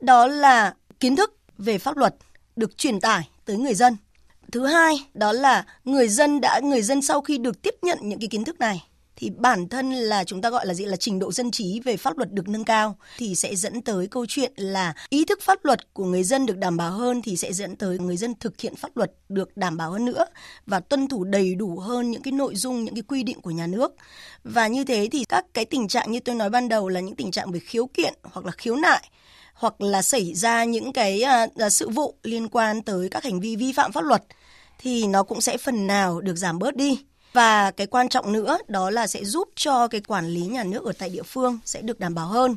đó 0.00 0.26
là 0.26 0.74
kiến 1.00 1.16
thức 1.16 1.36
về 1.58 1.78
pháp 1.78 1.96
luật 1.96 2.14
được 2.56 2.78
truyền 2.78 3.00
tải 3.00 3.28
tới 3.44 3.56
người 3.56 3.74
dân. 3.74 3.96
Thứ 4.52 4.66
hai, 4.66 4.94
đó 5.14 5.32
là 5.32 5.64
người 5.84 6.08
dân 6.08 6.40
đã 6.40 6.60
người 6.64 6.82
dân 6.82 7.02
sau 7.02 7.20
khi 7.20 7.38
được 7.38 7.62
tiếp 7.62 7.74
nhận 7.82 7.98
những 8.02 8.20
cái 8.20 8.28
kiến 8.28 8.44
thức 8.44 8.60
này 8.60 8.84
thì 9.16 9.30
bản 9.30 9.68
thân 9.68 9.92
là 9.92 10.24
chúng 10.24 10.42
ta 10.42 10.50
gọi 10.50 10.66
là 10.66 10.74
gì? 10.74 10.84
Là 10.84 10.96
trình 10.96 11.18
độ 11.18 11.32
dân 11.32 11.50
trí 11.50 11.80
về 11.84 11.96
pháp 11.96 12.18
luật 12.18 12.32
được 12.32 12.48
nâng 12.48 12.64
cao 12.64 12.96
thì 13.18 13.34
sẽ 13.34 13.54
dẫn 13.54 13.82
tới 13.82 14.06
câu 14.06 14.26
chuyện 14.28 14.52
là 14.56 14.94
ý 15.08 15.24
thức 15.24 15.38
pháp 15.42 15.64
luật 15.64 15.94
của 15.94 16.04
người 16.04 16.22
dân 16.22 16.46
được 16.46 16.56
đảm 16.56 16.76
bảo 16.76 16.90
hơn 16.90 17.22
thì 17.22 17.36
sẽ 17.36 17.52
dẫn 17.52 17.76
tới 17.76 17.98
người 17.98 18.16
dân 18.16 18.34
thực 18.40 18.60
hiện 18.60 18.76
pháp 18.76 18.96
luật 18.96 19.12
được 19.28 19.56
đảm 19.56 19.76
bảo 19.76 19.90
hơn 19.90 20.04
nữa 20.04 20.24
và 20.66 20.80
tuân 20.80 21.08
thủ 21.08 21.24
đầy 21.24 21.54
đủ 21.54 21.78
hơn 21.78 22.10
những 22.10 22.22
cái 22.22 22.32
nội 22.32 22.56
dung 22.56 22.84
những 22.84 22.94
cái 22.94 23.02
quy 23.08 23.22
định 23.22 23.40
của 23.40 23.50
nhà 23.50 23.66
nước. 23.66 23.92
Và 24.44 24.66
như 24.66 24.84
thế 24.84 25.08
thì 25.12 25.24
các 25.24 25.44
cái 25.54 25.64
tình 25.64 25.88
trạng 25.88 26.10
như 26.10 26.20
tôi 26.20 26.34
nói 26.34 26.50
ban 26.50 26.68
đầu 26.68 26.88
là 26.88 27.00
những 27.00 27.16
tình 27.16 27.30
trạng 27.30 27.52
về 27.52 27.60
khiếu 27.60 27.86
kiện 27.86 28.14
hoặc 28.22 28.46
là 28.46 28.52
khiếu 28.52 28.76
nại 28.76 29.04
hoặc 29.54 29.80
là 29.80 30.02
xảy 30.02 30.34
ra 30.34 30.64
những 30.64 30.92
cái 30.92 31.22
uh, 31.66 31.72
sự 31.72 31.88
vụ 31.88 32.14
liên 32.22 32.48
quan 32.48 32.82
tới 32.82 33.08
các 33.08 33.24
hành 33.24 33.40
vi 33.40 33.56
vi 33.56 33.72
phạm 33.72 33.92
pháp 33.92 34.04
luật 34.04 34.22
thì 34.78 35.06
nó 35.06 35.22
cũng 35.22 35.40
sẽ 35.40 35.56
phần 35.56 35.86
nào 35.86 36.20
được 36.20 36.36
giảm 36.36 36.58
bớt 36.58 36.76
đi 36.76 36.98
và 37.32 37.70
cái 37.70 37.86
quan 37.86 38.08
trọng 38.08 38.32
nữa 38.32 38.58
đó 38.68 38.90
là 38.90 39.06
sẽ 39.06 39.24
giúp 39.24 39.48
cho 39.56 39.88
cái 39.88 40.00
quản 40.00 40.26
lý 40.26 40.40
nhà 40.40 40.64
nước 40.64 40.84
ở 40.84 40.92
tại 40.98 41.08
địa 41.08 41.22
phương 41.22 41.58
sẽ 41.64 41.82
được 41.82 42.00
đảm 42.00 42.14
bảo 42.14 42.26
hơn. 42.26 42.56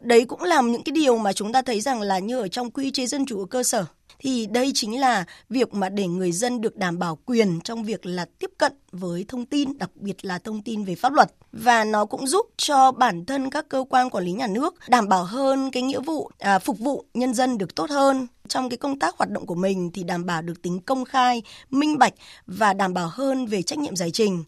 Đấy 0.00 0.24
cũng 0.24 0.42
là 0.42 0.62
những 0.62 0.84
cái 0.84 0.92
điều 0.92 1.18
mà 1.18 1.32
chúng 1.32 1.52
ta 1.52 1.62
thấy 1.62 1.80
rằng 1.80 2.00
là 2.00 2.18
như 2.18 2.40
ở 2.40 2.48
trong 2.48 2.70
quy 2.70 2.90
chế 2.90 3.06
dân 3.06 3.26
chủ 3.26 3.38
ở 3.38 3.46
cơ 3.50 3.62
sở 3.62 3.84
thì 4.18 4.46
đây 4.46 4.72
chính 4.74 5.00
là 5.00 5.24
việc 5.50 5.74
mà 5.74 5.88
để 5.88 6.06
người 6.06 6.32
dân 6.32 6.60
được 6.60 6.76
đảm 6.76 6.98
bảo 6.98 7.18
quyền 7.26 7.60
trong 7.60 7.84
việc 7.84 8.06
là 8.06 8.26
tiếp 8.38 8.50
cận 8.58 8.72
với 8.92 9.24
thông 9.28 9.46
tin, 9.46 9.78
đặc 9.78 9.90
biệt 9.94 10.24
là 10.24 10.38
thông 10.38 10.62
tin 10.62 10.84
về 10.84 10.94
pháp 10.94 11.12
luật 11.12 11.32
và 11.52 11.84
nó 11.84 12.04
cũng 12.04 12.26
giúp 12.26 12.46
cho 12.56 12.92
bản 12.92 13.24
thân 13.24 13.50
các 13.50 13.68
cơ 13.68 13.84
quan 13.90 14.10
quản 14.10 14.24
lý 14.24 14.32
nhà 14.32 14.46
nước 14.46 14.74
đảm 14.88 15.08
bảo 15.08 15.24
hơn 15.24 15.70
cái 15.70 15.82
nghĩa 15.82 16.00
vụ 16.00 16.30
à, 16.38 16.58
phục 16.58 16.78
vụ 16.78 17.04
nhân 17.14 17.34
dân 17.34 17.58
được 17.58 17.74
tốt 17.74 17.90
hơn 17.90 18.26
trong 18.48 18.68
cái 18.68 18.76
công 18.76 18.98
tác 18.98 19.18
hoạt 19.18 19.30
động 19.30 19.46
của 19.46 19.54
mình 19.54 19.90
thì 19.94 20.04
đảm 20.04 20.26
bảo 20.26 20.42
được 20.42 20.62
tính 20.62 20.80
công 20.80 21.04
khai, 21.04 21.42
minh 21.70 21.98
bạch 21.98 22.14
và 22.46 22.72
đảm 22.72 22.94
bảo 22.94 23.08
hơn 23.12 23.46
về 23.46 23.62
trách 23.62 23.78
nhiệm 23.78 23.96
giải 23.96 24.10
trình. 24.10 24.44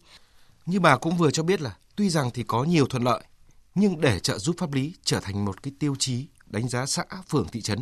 Như 0.65 0.79
bà 0.79 0.97
cũng 0.97 1.17
vừa 1.17 1.31
cho 1.31 1.43
biết 1.43 1.61
là 1.61 1.75
tuy 1.95 2.09
rằng 2.09 2.31
thì 2.33 2.43
có 2.43 2.63
nhiều 2.63 2.85
thuận 2.85 3.03
lợi 3.03 3.23
nhưng 3.75 4.01
để 4.01 4.19
trợ 4.19 4.37
giúp 4.37 4.55
pháp 4.59 4.73
lý 4.73 4.93
trở 5.03 5.19
thành 5.19 5.45
một 5.45 5.63
cái 5.63 5.73
tiêu 5.79 5.95
chí 5.99 6.25
đánh 6.45 6.69
giá 6.69 6.85
xã, 6.85 7.03
phường, 7.29 7.47
thị 7.51 7.61
trấn 7.61 7.79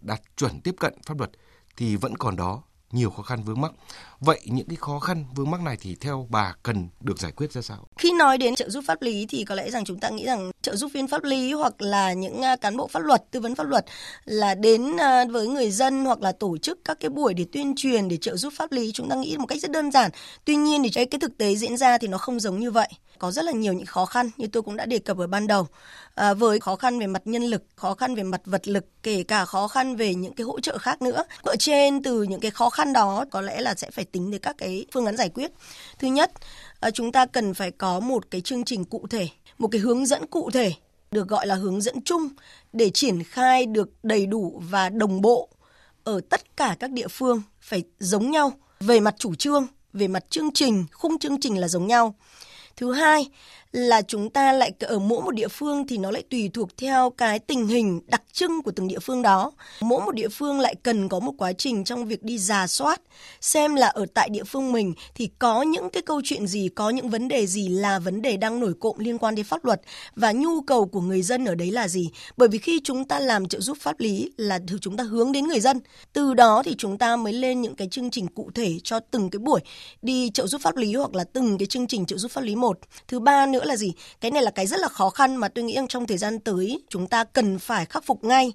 đạt 0.00 0.20
chuẩn 0.36 0.60
tiếp 0.60 0.74
cận 0.80 0.94
pháp 1.06 1.18
luật 1.18 1.30
thì 1.76 1.96
vẫn 1.96 2.16
còn 2.16 2.36
đó 2.36 2.62
nhiều 2.92 3.10
khó 3.10 3.22
khăn 3.22 3.42
vướng 3.42 3.60
mắc. 3.60 3.72
Vậy 4.20 4.40
những 4.44 4.68
cái 4.68 4.76
khó 4.76 4.98
khăn 4.98 5.24
vướng 5.34 5.50
mắc 5.50 5.60
này 5.60 5.76
thì 5.80 5.96
theo 6.00 6.26
bà 6.30 6.54
cần 6.62 6.88
được 7.00 7.18
giải 7.18 7.32
quyết 7.32 7.52
ra 7.52 7.62
sao? 7.62 7.88
Khi 7.98 8.12
nói 8.12 8.38
đến 8.38 8.54
trợ 8.54 8.70
giúp 8.70 8.84
pháp 8.86 9.02
lý 9.02 9.26
thì 9.28 9.44
có 9.44 9.54
lẽ 9.54 9.70
rằng 9.70 9.84
chúng 9.84 10.00
ta 10.00 10.08
nghĩ 10.08 10.26
rằng 10.26 10.50
trợ 10.62 10.76
giúp 10.76 10.90
viên 10.94 11.08
pháp 11.08 11.24
lý 11.24 11.52
hoặc 11.52 11.82
là 11.82 12.12
những 12.12 12.42
à, 12.42 12.56
cán 12.56 12.76
bộ 12.76 12.86
pháp 12.86 13.00
luật, 13.00 13.30
tư 13.30 13.40
vấn 13.40 13.54
pháp 13.54 13.66
luật 13.66 13.84
là 14.24 14.54
đến 14.54 14.96
à, 14.96 15.24
với 15.24 15.48
người 15.48 15.70
dân 15.70 16.04
hoặc 16.04 16.22
là 16.22 16.32
tổ 16.32 16.58
chức 16.58 16.78
các 16.84 17.00
cái 17.00 17.10
buổi 17.10 17.34
để 17.34 17.46
tuyên 17.52 17.74
truyền 17.76 18.08
để 18.08 18.16
trợ 18.16 18.36
giúp 18.36 18.52
pháp 18.56 18.72
lý 18.72 18.92
chúng 18.92 19.08
ta 19.08 19.16
nghĩ 19.16 19.36
một 19.36 19.46
cách 19.46 19.60
rất 19.60 19.70
đơn 19.70 19.90
giản. 19.90 20.10
Tuy 20.44 20.56
nhiên 20.56 20.82
thì 20.82 20.90
cái 20.90 21.06
thực 21.20 21.38
tế 21.38 21.54
diễn 21.54 21.76
ra 21.76 21.98
thì 21.98 22.08
nó 22.08 22.18
không 22.18 22.40
giống 22.40 22.58
như 22.60 22.70
vậy. 22.70 22.88
Có 23.18 23.30
rất 23.30 23.44
là 23.44 23.52
nhiều 23.52 23.72
những 23.72 23.86
khó 23.86 24.04
khăn 24.06 24.30
như 24.36 24.46
tôi 24.46 24.62
cũng 24.62 24.76
đã 24.76 24.86
đề 24.86 24.98
cập 24.98 25.18
ở 25.18 25.26
ban 25.26 25.46
đầu. 25.46 25.66
À, 26.14 26.34
với 26.34 26.60
khó 26.60 26.76
khăn 26.76 26.98
về 26.98 27.06
mặt 27.06 27.22
nhân 27.24 27.42
lực, 27.42 27.62
khó 27.76 27.94
khăn 27.94 28.14
về 28.14 28.22
mặt 28.22 28.40
vật 28.44 28.68
lực, 28.68 28.84
kể 29.02 29.22
cả 29.22 29.44
khó 29.44 29.68
khăn 29.68 29.96
về 29.96 30.14
những 30.14 30.34
cái 30.34 30.44
hỗ 30.44 30.60
trợ 30.60 30.78
khác 30.78 31.02
nữa. 31.02 31.24
dựa 31.44 31.56
trên 31.56 32.02
từ 32.02 32.22
những 32.22 32.40
cái 32.40 32.50
khó 32.50 32.70
khăn 32.70 32.92
đó 32.92 33.24
có 33.30 33.40
lẽ 33.40 33.60
là 33.60 33.74
sẽ 33.74 33.90
phải 33.90 34.04
tính 34.04 34.30
đến 34.30 34.40
các 34.40 34.56
cái 34.58 34.86
phương 34.92 35.06
án 35.06 35.16
giải 35.16 35.28
quyết. 35.28 35.50
Thứ 35.98 36.08
nhất, 36.08 36.32
à, 36.80 36.90
chúng 36.90 37.12
ta 37.12 37.26
cần 37.26 37.54
phải 37.54 37.70
có 37.70 38.00
một 38.00 38.30
cái 38.30 38.40
chương 38.40 38.64
trình 38.64 38.84
cụ 38.84 39.06
thể, 39.10 39.28
một 39.58 39.68
cái 39.68 39.80
hướng 39.80 40.06
dẫn 40.06 40.26
cụ 40.26 40.50
thể 40.50 40.72
được 41.10 41.28
gọi 41.28 41.46
là 41.46 41.54
hướng 41.54 41.80
dẫn 41.80 42.02
chung 42.02 42.28
để 42.72 42.90
triển 42.90 43.22
khai 43.22 43.66
được 43.66 43.88
đầy 44.02 44.26
đủ 44.26 44.62
và 44.70 44.88
đồng 44.88 45.20
bộ 45.20 45.48
ở 46.04 46.20
tất 46.30 46.56
cả 46.56 46.76
các 46.80 46.90
địa 46.90 47.08
phương 47.08 47.42
phải 47.60 47.82
giống 47.98 48.30
nhau 48.30 48.52
về 48.80 49.00
mặt 49.00 49.14
chủ 49.18 49.34
trương, 49.34 49.66
về 49.92 50.08
mặt 50.08 50.24
chương 50.30 50.50
trình, 50.54 50.84
khung 50.92 51.18
chương 51.18 51.40
trình 51.40 51.58
là 51.58 51.68
giống 51.68 51.86
nhau. 51.86 52.14
Thứ 52.78 52.92
hai 52.92 53.28
là 53.72 54.02
chúng 54.02 54.30
ta 54.30 54.52
lại 54.52 54.72
ở 54.80 54.98
mỗi 54.98 55.22
một 55.22 55.30
địa 55.30 55.48
phương 55.48 55.86
thì 55.86 55.98
nó 55.98 56.10
lại 56.10 56.22
tùy 56.30 56.50
thuộc 56.54 56.76
theo 56.76 57.10
cái 57.10 57.38
tình 57.38 57.66
hình 57.66 58.00
đặc 58.06 58.22
trưng 58.32 58.62
của 58.62 58.70
từng 58.70 58.88
địa 58.88 58.98
phương 58.98 59.22
đó. 59.22 59.52
Mỗi 59.80 60.04
một 60.04 60.14
địa 60.14 60.28
phương 60.28 60.60
lại 60.60 60.74
cần 60.82 61.08
có 61.08 61.20
một 61.20 61.32
quá 61.38 61.52
trình 61.52 61.84
trong 61.84 62.06
việc 62.06 62.22
đi 62.22 62.38
giả 62.38 62.66
soát 62.66 63.00
xem 63.40 63.74
là 63.74 63.86
ở 63.86 64.06
tại 64.14 64.28
địa 64.28 64.44
phương 64.44 64.72
mình 64.72 64.94
thì 65.14 65.30
có 65.38 65.62
những 65.62 65.90
cái 65.90 66.02
câu 66.02 66.20
chuyện 66.24 66.46
gì, 66.46 66.68
có 66.68 66.90
những 66.90 67.10
vấn 67.10 67.28
đề 67.28 67.46
gì 67.46 67.68
là 67.68 67.98
vấn 67.98 68.22
đề 68.22 68.36
đang 68.36 68.60
nổi 68.60 68.74
cộm 68.80 68.98
liên 68.98 69.18
quan 69.18 69.34
đến 69.34 69.44
pháp 69.44 69.64
luật 69.64 69.80
và 70.16 70.32
nhu 70.32 70.60
cầu 70.60 70.86
của 70.86 71.00
người 71.00 71.22
dân 71.22 71.44
ở 71.44 71.54
đấy 71.54 71.70
là 71.70 71.88
gì. 71.88 72.10
Bởi 72.36 72.48
vì 72.48 72.58
khi 72.58 72.80
chúng 72.84 73.04
ta 73.04 73.20
làm 73.20 73.48
trợ 73.48 73.60
giúp 73.60 73.76
pháp 73.80 74.00
lý 74.00 74.30
là 74.36 74.58
chúng 74.80 74.96
ta 74.96 75.04
hướng 75.04 75.32
đến 75.32 75.44
người 75.44 75.60
dân. 75.60 75.80
Từ 76.12 76.34
đó 76.34 76.62
thì 76.64 76.74
chúng 76.78 76.98
ta 76.98 77.16
mới 77.16 77.32
lên 77.32 77.62
những 77.62 77.74
cái 77.74 77.88
chương 77.90 78.10
trình 78.10 78.26
cụ 78.26 78.50
thể 78.54 78.78
cho 78.84 79.00
từng 79.00 79.30
cái 79.30 79.38
buổi 79.38 79.60
đi 80.02 80.30
trợ 80.34 80.46
giúp 80.46 80.60
pháp 80.64 80.76
lý 80.76 80.94
hoặc 80.94 81.14
là 81.14 81.24
từng 81.24 81.58
cái 81.58 81.66
chương 81.66 81.86
trình 81.86 82.06
trợ 82.06 82.16
giúp 82.16 82.30
pháp 82.30 82.40
lý 82.40 82.56
một. 82.56 82.78
Thứ 83.08 83.20
ba 83.20 83.46
nữa 83.46 83.57
nữa 83.58 83.64
là 83.64 83.76
gì? 83.76 83.92
Cái 84.20 84.30
này 84.30 84.42
là 84.42 84.50
cái 84.50 84.66
rất 84.66 84.80
là 84.80 84.88
khó 84.88 85.10
khăn 85.10 85.36
mà 85.36 85.48
tôi 85.48 85.64
nghĩ 85.64 85.74
rằng 85.74 85.88
trong 85.88 86.06
thời 86.06 86.18
gian 86.18 86.38
tới 86.40 86.82
chúng 86.88 87.06
ta 87.06 87.24
cần 87.24 87.58
phải 87.58 87.86
khắc 87.86 88.04
phục 88.04 88.24
ngay. 88.24 88.52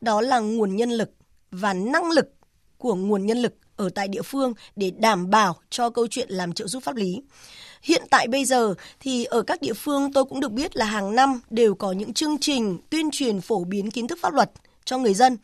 Đó 0.00 0.20
là 0.20 0.38
nguồn 0.38 0.76
nhân 0.76 0.90
lực 0.90 1.10
và 1.50 1.74
năng 1.74 2.10
lực 2.10 2.34
của 2.78 2.94
nguồn 2.94 3.26
nhân 3.26 3.38
lực 3.38 3.54
ở 3.76 3.88
tại 3.94 4.08
địa 4.08 4.22
phương 4.22 4.54
để 4.76 4.90
đảm 4.90 5.30
bảo 5.30 5.56
cho 5.70 5.90
câu 5.90 6.06
chuyện 6.06 6.30
làm 6.30 6.52
trợ 6.52 6.66
giúp 6.66 6.82
pháp 6.82 6.96
lý. 6.96 7.22
Hiện 7.82 8.02
tại 8.10 8.28
bây 8.28 8.44
giờ 8.44 8.74
thì 9.00 9.24
ở 9.24 9.42
các 9.42 9.62
địa 9.62 9.72
phương 9.72 10.12
tôi 10.12 10.24
cũng 10.24 10.40
được 10.40 10.52
biết 10.52 10.76
là 10.76 10.84
hàng 10.84 11.14
năm 11.14 11.40
đều 11.50 11.74
có 11.74 11.92
những 11.92 12.14
chương 12.14 12.38
trình 12.40 12.78
tuyên 12.90 13.10
truyền 13.12 13.40
phổ 13.40 13.64
biến 13.64 13.90
kiến 13.90 14.06
thức 14.06 14.18
pháp 14.22 14.34
luật 14.34 14.50
cho 14.84 14.98
người 14.98 15.14
dân 15.14 15.36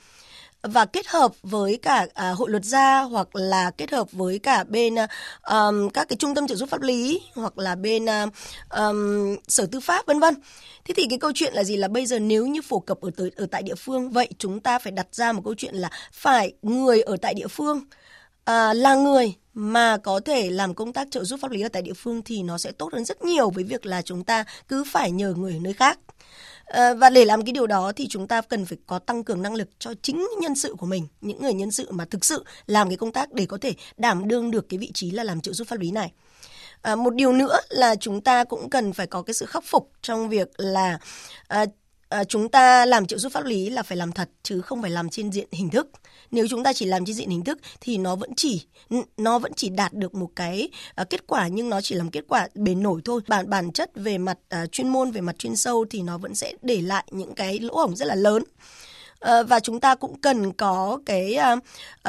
và 0.63 0.85
kết 0.85 1.07
hợp 1.07 1.33
với 1.43 1.79
cả 1.83 2.07
à, 2.15 2.31
hội 2.31 2.51
luật 2.51 2.65
gia 2.65 3.01
hoặc 3.01 3.37
là 3.37 3.71
kết 3.71 3.91
hợp 3.91 4.13
với 4.13 4.39
cả 4.39 4.65
bên 4.65 4.95
um, 5.51 5.89
các 5.89 6.09
cái 6.09 6.17
trung 6.17 6.35
tâm 6.35 6.47
trợ 6.47 6.55
giúp 6.55 6.69
pháp 6.69 6.83
lý 6.83 7.21
hoặc 7.35 7.59
là 7.59 7.75
bên 7.75 8.07
um, 8.71 9.37
sở 9.49 9.67
tư 9.67 9.81
pháp 9.81 10.07
vân 10.07 10.21
vân 10.21 10.35
thế 10.85 10.95
thì 10.97 11.07
cái 11.11 11.19
câu 11.19 11.33
chuyện 11.35 11.55
là 11.55 11.65
gì 11.65 11.77
là 11.77 11.89
bây 11.89 12.07
giờ 12.07 12.19
nếu 12.19 12.47
như 12.47 12.63
phổ 12.63 12.81
cập 12.81 13.01
ở 13.01 13.11
tới 13.17 13.31
ở 13.37 13.47
tại 13.51 13.63
địa 13.63 13.75
phương 13.75 14.11
vậy 14.11 14.29
chúng 14.39 14.61
ta 14.61 14.79
phải 14.79 14.93
đặt 14.93 15.07
ra 15.13 15.33
một 15.33 15.43
câu 15.45 15.55
chuyện 15.55 15.75
là 15.75 15.91
phải 16.13 16.53
người 16.63 17.03
ở 17.03 17.17
tại 17.23 17.35
địa 17.35 17.49
phương 17.49 17.81
à, 18.45 18.75
là 18.75 18.95
người 18.95 19.35
mà 19.55 19.97
có 19.97 20.21
thể 20.25 20.51
làm 20.51 20.75
công 20.75 20.93
tác 20.93 21.09
trợ 21.11 21.25
giúp 21.25 21.41
pháp 21.43 21.51
lý 21.51 21.63
ở 21.63 21.69
tại 21.69 21.83
địa 21.83 21.93
phương 21.93 22.23
thì 22.23 22.43
nó 22.43 22.59
sẽ 22.59 22.73
tốt 22.73 22.93
hơn 22.93 23.05
rất 23.05 23.23
nhiều 23.23 23.51
với 23.51 23.65
việc 23.65 23.87
là 23.87 24.03
chúng 24.03 24.25
ta 24.25 24.45
cứ 24.69 24.85
phải 24.85 25.11
nhờ 25.11 25.35
người 25.37 25.53
ở 25.53 25.59
nơi 25.63 25.73
khác. 25.73 25.99
Ờ, 26.73 26.95
và 26.95 27.11
để 27.11 27.25
làm 27.25 27.45
cái 27.45 27.53
điều 27.53 27.67
đó 27.67 27.93
thì 27.97 28.07
chúng 28.09 28.29
ta 28.29 28.41
cần 28.41 28.65
phải 28.65 28.79
có 28.87 28.99
tăng 28.99 29.25
cường 29.25 29.43
năng 29.43 29.55
lực 29.55 29.69
cho 29.79 29.95
chính 30.03 30.29
nhân 30.41 30.55
sự 30.55 30.75
của 30.79 30.87
mình, 30.87 31.07
những 31.21 31.43
người 31.43 31.55
nhân 31.55 31.71
sự 31.71 31.89
mà 31.91 32.05
thực 32.05 32.25
sự 32.25 32.45
làm 32.67 32.89
cái 32.89 32.97
công 32.97 33.13
tác 33.13 33.33
để 33.33 33.47
có 33.47 33.59
thể 33.61 33.75
đảm 33.97 34.29
đương 34.29 34.51
được 34.51 34.69
cái 34.69 34.79
vị 34.79 34.91
trí 34.95 35.11
là 35.11 35.25
làm 35.25 35.41
trợ 35.41 35.53
giúp 35.53 35.69
pháp 35.69 35.79
lý 35.79 35.91
này. 35.91 36.13
À, 36.83 36.97
một 36.97 37.15
điều 37.15 37.33
nữa 37.33 37.61
là 37.69 37.95
chúng 37.97 38.21
ta 38.21 38.45
cũng 38.45 38.71
cần 38.71 38.93
phải 38.93 39.07
có 39.07 39.23
cái 39.23 39.35
sự 39.35 39.47
khắc 39.47 39.65
phục 39.65 39.91
trong 40.03 40.29
việc 40.29 40.49
là 40.57 40.99
à, 41.49 41.67
à, 42.09 42.25
chúng 42.25 42.49
ta 42.49 42.87
làm 42.87 43.07
trợ 43.07 43.19
giúp 43.19 43.33
pháp 43.33 43.45
lý 43.45 43.71
là 43.71 43.83
phải 43.83 43.97
làm 43.99 44.13
thật 44.13 44.29
chứ 44.43 44.61
không 44.61 44.83
phải 44.83 44.91
làm 44.91 45.09
trên 45.11 45.33
diện 45.33 45.49
hình 45.53 45.71
thức 45.71 45.89
nếu 46.33 46.47
chúng 46.49 46.63
ta 46.63 46.73
chỉ 46.73 46.87
làm 46.87 47.05
trên 47.05 47.17
diện 47.17 47.31
hình 47.31 47.45
thức 47.45 47.59
thì 47.81 47.99
nó 47.99 48.17
vẫn 48.17 48.35
chỉ 48.37 48.63
nó 49.17 49.39
vẫn 49.39 49.53
chỉ 49.57 49.69
đạt 49.69 49.93
được 49.93 50.15
một 50.15 50.29
cái 50.37 50.69
uh, 51.01 51.11
kết 51.11 51.27
quả 51.27 51.49
nhưng 51.49 51.69
nó 51.69 51.81
chỉ 51.81 51.95
làm 51.95 52.11
kết 52.11 52.25
quả 52.29 52.49
bền 52.55 52.83
nổi 52.83 53.01
thôi. 53.05 53.21
Bản 53.29 53.51
bản 53.51 53.73
chất 53.73 53.91
về 53.95 54.19
mặt 54.19 54.39
uh, 54.63 54.73
chuyên 54.73 54.89
môn 54.89 55.11
về 55.11 55.21
mặt 55.21 55.39
chuyên 55.39 55.57
sâu 55.57 55.85
thì 55.91 56.03
nó 56.03 56.19
vẫn 56.19 56.35
sẽ 56.35 56.53
để 56.63 56.81
lại 56.81 57.05
những 57.11 57.35
cái 57.35 57.59
lỗ 57.59 57.77
hổng 57.77 57.97
rất 57.97 58.07
là 58.09 58.15
lớn. 58.15 58.43
Uh, 58.43 59.49
và 59.49 59.61
chúng 59.61 59.81
ta 59.81 59.95
cũng 59.95 60.21
cần 60.21 60.53
có 60.53 60.99
cái 61.07 61.37
uh, 61.53 61.59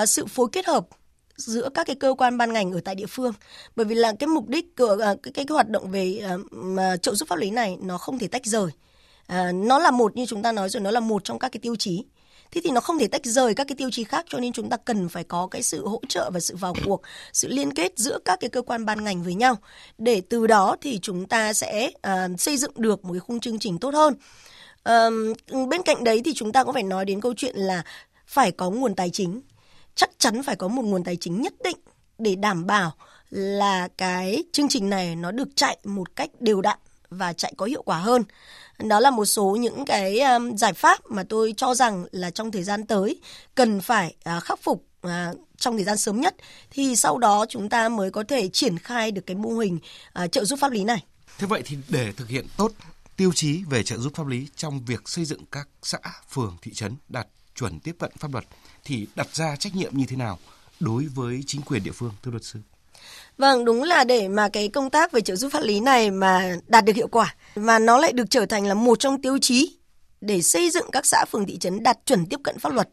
uh, 0.02 0.10
sự 0.10 0.26
phối 0.26 0.48
kết 0.52 0.66
hợp 0.66 0.88
giữa 1.36 1.70
các 1.74 1.88
cái 1.88 1.96
cơ 1.96 2.14
quan 2.18 2.38
ban 2.38 2.54
ngành 2.54 2.72
ở 2.72 2.82
tại 2.86 2.96
địa 2.96 3.06
phương. 3.10 3.34
Bởi 3.76 3.86
vì 3.86 3.96
là 3.96 4.14
cái 4.20 4.28
mục 4.28 4.48
đích 4.48 4.76
của 4.78 4.94
uh, 4.94 5.00
cái, 5.00 5.34
cái 5.34 5.46
cái 5.46 5.54
hoạt 5.54 5.70
động 5.70 5.92
về 5.92 6.22
uh, 6.36 7.02
trợ 7.02 7.16
giúp 7.16 7.30
pháp 7.30 7.40
lý 7.40 7.50
này 7.50 7.78
nó 7.82 7.98
không 7.98 8.20
thể 8.20 8.28
tách 8.28 8.46
rời. 8.46 8.72
À, 9.28 9.52
nó 9.52 9.80
là 9.80 9.92
một 9.92 10.16
như 10.16 10.26
chúng 10.26 10.44
ta 10.44 10.52
nói 10.52 10.70
rồi 10.70 10.82
nó 10.82 10.92
là 10.92 11.00
một 11.00 11.24
trong 11.24 11.40
các 11.40 11.52
cái 11.52 11.60
tiêu 11.60 11.76
chí 11.76 12.04
thế 12.54 12.62
thì 12.64 12.72
nó 12.72 12.82
không 12.82 13.00
thể 13.00 13.08
tách 13.08 13.26
rời 13.26 13.56
các 13.56 13.68
cái 13.68 13.76
tiêu 13.76 13.90
chí 13.92 14.04
khác 14.04 14.26
cho 14.30 14.40
nên 14.40 14.54
chúng 14.54 14.70
ta 14.70 14.78
cần 14.78 15.10
phải 15.10 15.24
có 15.24 15.48
cái 15.48 15.64
sự 15.64 15.88
hỗ 15.88 16.02
trợ 16.10 16.30
và 16.34 16.40
sự 16.40 16.56
vào 16.56 16.74
cuộc 16.86 17.02
sự 17.34 17.48
liên 17.48 17.74
kết 17.74 17.94
giữa 17.96 18.20
các 18.26 18.40
cái 18.40 18.50
cơ 18.50 18.62
quan 18.62 18.86
ban 18.86 19.04
ngành 19.04 19.24
với 19.24 19.34
nhau. 19.34 19.56
Để 19.98 20.22
từ 20.30 20.48
đó 20.48 20.76
thì 20.82 21.00
chúng 21.02 21.28
ta 21.28 21.54
sẽ 21.54 21.92
uh, 22.08 22.40
xây 22.40 22.58
dựng 22.58 22.72
được 22.76 23.06
một 23.06 23.14
cái 23.14 23.20
khung 23.20 23.40
chương 23.40 23.60
trình 23.60 23.78
tốt 23.78 23.94
hơn. 23.94 24.14
Uh, 24.90 25.38
bên 25.70 25.82
cạnh 25.86 26.04
đấy 26.04 26.22
thì 26.26 26.34
chúng 26.34 26.52
ta 26.52 26.64
cũng 26.64 26.74
phải 26.74 26.84
nói 26.84 27.06
đến 27.06 27.22
câu 27.22 27.34
chuyện 27.38 27.56
là 27.56 27.84
phải 28.28 28.52
có 28.52 28.70
nguồn 28.70 28.96
tài 28.96 29.10
chính. 29.10 29.42
Chắc 29.96 30.10
chắn 30.18 30.44
phải 30.44 30.56
có 30.56 30.68
một 30.68 30.86
nguồn 30.86 31.04
tài 31.04 31.16
chính 31.16 31.42
nhất 31.42 31.54
định 31.64 31.78
để 32.18 32.36
đảm 32.36 32.68
bảo 32.68 32.92
là 33.30 33.88
cái 33.98 34.44
chương 34.52 34.70
trình 34.70 34.90
này 34.90 35.16
nó 35.16 35.32
được 35.32 35.48
chạy 35.56 35.78
một 35.84 36.16
cách 36.16 36.30
đều 36.40 36.62
đặn 36.62 36.78
và 37.18 37.34
chạy 37.34 37.54
có 37.58 37.66
hiệu 37.66 37.84
quả 37.84 37.98
hơn 37.98 38.24
đó 38.80 39.00
là 39.00 39.12
một 39.12 39.26
số 39.26 39.56
những 39.60 39.86
cái 39.86 40.20
um, 40.20 40.56
giải 40.56 40.74
pháp 40.74 41.00
mà 41.10 41.24
tôi 41.30 41.54
cho 41.58 41.76
rằng 41.76 42.06
là 42.12 42.30
trong 42.30 42.52
thời 42.52 42.64
gian 42.64 42.86
tới 42.86 43.22
cần 43.56 43.82
phải 43.82 44.16
à, 44.24 44.40
khắc 44.40 44.60
phục 44.64 44.86
à, 45.02 45.34
trong 45.58 45.76
thời 45.76 45.84
gian 45.84 45.98
sớm 45.98 46.22
nhất 46.22 46.36
thì 46.72 46.96
sau 46.96 47.18
đó 47.18 47.46
chúng 47.50 47.70
ta 47.70 47.90
mới 47.90 48.12
có 48.12 48.24
thể 48.28 48.50
triển 48.50 48.78
khai 48.80 49.12
được 49.12 49.26
cái 49.26 49.36
mô 49.36 49.50
hình 49.50 49.80
à, 50.14 50.28
trợ 50.28 50.46
giúp 50.46 50.60
pháp 50.62 50.72
lý 50.72 50.84
này. 50.84 51.04
Thế 51.38 51.48
vậy 51.48 51.62
thì 51.66 51.78
để 51.90 52.12
thực 52.18 52.30
hiện 52.30 52.46
tốt 52.58 52.72
tiêu 53.18 53.32
chí 53.36 53.64
về 53.70 53.84
trợ 53.84 53.98
giúp 53.98 54.14
pháp 54.16 54.28
lý 54.28 54.48
trong 54.56 54.86
việc 54.86 55.02
xây 55.06 55.26
dựng 55.26 55.46
các 55.52 55.68
xã, 55.84 56.00
phường, 56.30 56.58
thị 56.62 56.74
trấn 56.74 56.96
đạt 57.10 57.28
chuẩn 57.56 57.80
tiếp 57.80 57.96
cận 58.00 58.12
pháp 58.18 58.32
luật 58.32 58.46
thì 58.84 59.08
đặt 59.16 59.36
ra 59.36 59.56
trách 59.56 59.76
nhiệm 59.76 59.98
như 59.98 60.06
thế 60.08 60.16
nào 60.18 60.40
đối 60.80 61.06
với 61.06 61.44
chính 61.48 61.62
quyền 61.62 61.84
địa 61.84 61.92
phương 61.92 62.12
thưa 62.24 62.32
luật 62.32 62.44
sư? 62.44 62.60
Vâng, 63.38 63.66
đúng 63.66 63.84
là 63.84 64.04
để 64.04 64.28
mà 64.28 64.50
cái 64.50 64.68
công 64.68 64.90
tác 64.90 65.12
về 65.12 65.22
trợ 65.22 65.36
giúp 65.36 65.50
pháp 65.50 65.64
lý 65.64 65.80
này 65.80 66.12
mà 66.12 66.56
đạt 66.68 66.86
được 66.86 66.96
hiệu 66.96 67.08
quả 67.08 67.36
và 67.56 67.80
nó 67.80 67.98
lại 67.98 68.12
được 68.12 68.30
trở 68.30 68.46
thành 68.46 68.68
là 68.68 68.74
một 68.74 69.00
trong 69.00 69.22
tiêu 69.22 69.38
chí 69.42 69.78
để 70.22 70.42
xây 70.42 70.70
dựng 70.70 70.92
các 70.92 71.06
xã 71.06 71.26
phường 71.32 71.46
thị 71.46 71.58
trấn 71.58 71.84
đạt 71.84 71.98
chuẩn 72.06 72.26
tiếp 72.26 72.40
cận 72.44 72.60
pháp 72.60 72.74
luật. 72.74 72.90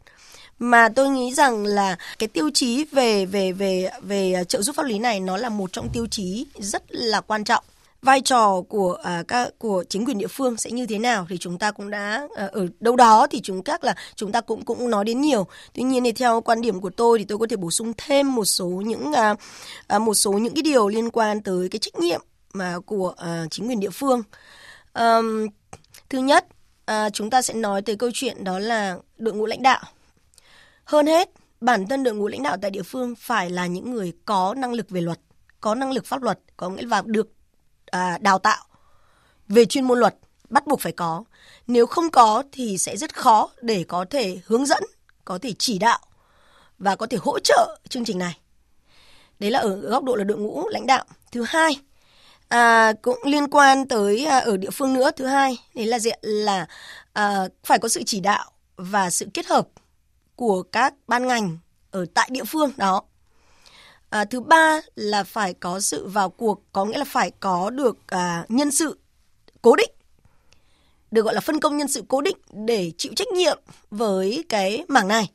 Mà 0.59 0.89
tôi 0.89 1.11
nghĩ 1.11 1.35
rằng 1.35 1.67
là 1.67 1.97
cái 2.19 2.29
tiêu 2.29 2.51
chí 2.55 2.85
về 2.85 3.27
về 3.27 3.53
về 3.53 3.91
về 4.03 4.45
trợ 4.49 4.63
giúp 4.63 4.77
pháp 4.77 4.87
lý 4.87 4.99
này 4.99 5.21
nó 5.21 5.37
là 5.37 5.49
một 5.49 5.73
trong 5.73 5.89
tiêu 5.93 6.07
chí 6.11 6.47
rất 6.59 6.83
là 6.89 7.21
quan 7.21 7.45
trọng 7.45 7.65
vai 8.03 8.21
trò 8.21 8.63
của 8.69 8.99
à, 9.03 9.23
các 9.29 9.59
của 9.59 9.85
chính 9.89 10.05
quyền 10.05 10.19
địa 10.19 10.27
phương 10.27 10.57
sẽ 10.57 10.71
như 10.71 10.87
thế 10.87 10.99
nào 10.99 11.27
thì 11.29 11.39
chúng 11.39 11.59
ta 11.59 11.71
cũng 11.71 11.91
đã 11.91 12.29
à, 12.37 12.49
ở 12.53 12.67
đâu 12.81 12.97
đó 12.97 13.27
thì 13.31 13.41
chúng 13.41 13.63
các 13.63 13.85
là 13.85 13.95
chúng 14.15 14.33
ta 14.33 14.41
cũng 14.41 14.65
cũng 14.65 14.91
nói 14.91 15.05
đến 15.05 15.21
nhiều. 15.21 15.47
Tuy 15.73 15.83
nhiên 15.83 16.05
thì 16.05 16.13
theo 16.13 16.41
quan 16.41 16.61
điểm 16.61 16.81
của 16.81 16.91
tôi 16.91 17.19
thì 17.19 17.25
tôi 17.25 17.39
có 17.39 17.47
thể 17.51 17.57
bổ 17.57 17.71
sung 17.71 17.93
thêm 17.97 18.35
một 18.35 18.45
số 18.45 18.67
những 18.67 19.13
à, 19.13 19.35
à, 19.87 19.99
một 19.99 20.15
số 20.15 20.33
những 20.33 20.55
cái 20.55 20.63
điều 20.63 20.89
liên 20.89 21.11
quan 21.11 21.43
tới 21.43 21.69
cái 21.69 21.79
trách 21.79 21.99
nhiệm 21.99 22.21
mà 22.53 22.79
của 22.87 23.15
à, 23.17 23.47
chính 23.51 23.69
quyền 23.69 23.81
địa 23.81 23.91
phương. 23.91 24.23
À, 24.93 25.19
thứ 26.09 26.19
nhất 26.19 26.47
à, 26.85 27.11
chúng 27.11 27.31
ta 27.31 27.43
sẽ 27.43 27.55
nói 27.55 27.83
tới 27.83 27.97
câu 27.97 28.11
chuyện 28.15 28.45
đó 28.45 28.59
là 28.59 28.97
đội 29.19 29.35
ngũ 29.35 29.47
lãnh 29.47 29.63
đạo. 29.63 29.83
Hơn 30.85 31.07
hết 31.07 31.31
bản 31.61 31.87
thân 31.87 32.05
đội 32.05 32.15
ngũ 32.15 32.29
lãnh 32.29 32.43
đạo 32.43 32.57
tại 32.63 32.71
địa 32.71 32.83
phương 32.83 33.15
phải 33.19 33.51
là 33.51 33.67
những 33.67 33.91
người 33.91 34.13
có 34.25 34.55
năng 34.59 34.73
lực 34.73 34.91
về 34.91 35.01
luật 35.01 35.19
có 35.61 35.75
năng 35.75 35.93
lực 35.93 36.07
pháp 36.07 36.23
luật 36.23 36.39
có 36.57 36.69
nghĩa 36.69 36.83
là 36.83 37.03
được 37.07 37.33
à, 37.91 38.19
đào 38.21 38.39
tạo 38.39 38.65
về 39.49 39.65
chuyên 39.65 39.85
môn 39.85 39.99
luật 39.99 40.17
bắt 40.49 40.67
buộc 40.67 40.81
phải 40.81 40.93
có. 40.93 41.25
Nếu 41.67 41.87
không 41.87 42.11
có 42.11 42.43
thì 42.53 42.79
sẽ 42.79 42.97
rất 42.97 43.17
khó 43.17 43.51
để 43.63 43.85
có 43.89 44.05
thể 44.11 44.39
hướng 44.47 44.67
dẫn, 44.67 44.83
có 45.25 45.39
thể 45.43 45.53
chỉ 45.59 45.79
đạo 45.79 45.99
và 46.79 46.97
có 46.97 47.07
thể 47.07 47.19
hỗ 47.21 47.39
trợ 47.39 47.79
chương 47.89 48.05
trình 48.05 48.19
này. 48.19 48.39
Đấy 49.39 49.51
là 49.51 49.59
ở 49.59 49.77
góc 49.77 50.05
độ 50.05 50.17
là 50.17 50.25
đội 50.25 50.39
ngũ 50.39 50.69
lãnh 50.69 50.87
đạo. 50.87 51.05
Thứ 51.33 51.45
hai, 51.49 51.81
à, 52.49 52.93
cũng 53.03 53.19
liên 53.25 53.49
quan 53.51 53.89
tới 53.89 54.25
à, 54.25 54.39
ở 54.39 54.57
địa 54.57 54.71
phương 54.71 54.93
nữa. 54.93 55.11
Thứ 55.17 55.27
hai, 55.27 55.59
đấy 55.75 55.87
là 55.87 55.99
diện 55.99 56.19
là 56.23 56.67
à, 57.13 57.49
phải 57.65 57.79
có 57.79 57.89
sự 57.89 58.03
chỉ 58.07 58.21
đạo 58.21 58.51
và 58.77 59.11
sự 59.11 59.27
kết 59.35 59.47
hợp 59.47 59.69
của 60.37 60.63
các 60.63 60.95
ban 61.07 61.27
ngành 61.27 61.59
ở 61.91 62.07
tại 62.15 62.29
địa 62.33 62.45
phương 62.45 62.73
đó 62.77 63.03
À, 64.11 64.25
thứ 64.25 64.41
ba 64.41 64.81
là 64.95 65.25
phải 65.25 65.55
có 65.55 65.81
sự 65.81 66.07
vào 66.07 66.31
cuộc, 66.31 66.63
có 66.73 66.85
nghĩa 66.85 66.99
là 66.99 67.05
phải 67.05 67.31
có 67.41 67.71
được 67.71 67.97
à, 68.07 68.45
nhân 68.49 68.71
sự 68.71 68.99
cố 69.63 69.77
định, 69.77 69.91
được 71.11 71.23
gọi 71.23 71.35
là 71.35 71.41
phân 71.41 71.61
công 71.61 71.77
nhân 71.77 71.89
sự 71.89 72.03
cố 72.09 72.21
định 72.21 72.37
để 72.67 72.93
chịu 72.97 73.13
trách 73.17 73.29
nhiệm 73.29 73.59
với 73.91 74.45
cái 74.49 74.85
mảng 74.89 75.09
này. 75.09 75.31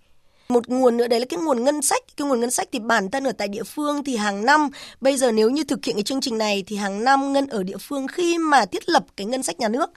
Một 0.49 0.67
nguồn 0.67 0.97
nữa 0.97 1.07
đấy 1.07 1.19
là 1.19 1.25
cái 1.29 1.39
nguồn 1.39 1.63
ngân 1.63 1.81
sách. 1.81 2.03
Cái 2.17 2.27
nguồn 2.27 2.39
ngân 2.39 2.51
sách 2.51 2.67
thì 2.71 2.79
bản 2.79 3.11
thân 3.11 3.23
ở 3.23 3.31
tại 3.31 3.47
địa 3.47 3.63
phương 3.63 4.03
thì 4.03 4.15
hàng 4.15 4.45
năm, 4.45 4.69
bây 5.01 5.17
giờ 5.17 5.31
nếu 5.31 5.49
như 5.49 5.63
thực 5.63 5.85
hiện 5.85 5.95
cái 5.95 6.03
chương 6.03 6.21
trình 6.21 6.37
này 6.37 6.63
thì 6.67 6.75
hàng 6.75 7.03
năm 7.03 7.33
ngân 7.33 7.47
ở 7.47 7.63
địa 7.63 7.77
phương 7.77 8.07
khi 8.07 8.37
mà 8.37 8.65
thiết 8.65 8.89
lập 8.89 9.05
cái 9.17 9.27
ngân 9.27 9.43
sách 9.43 9.59
nhà 9.59 9.67
nước 9.67 9.89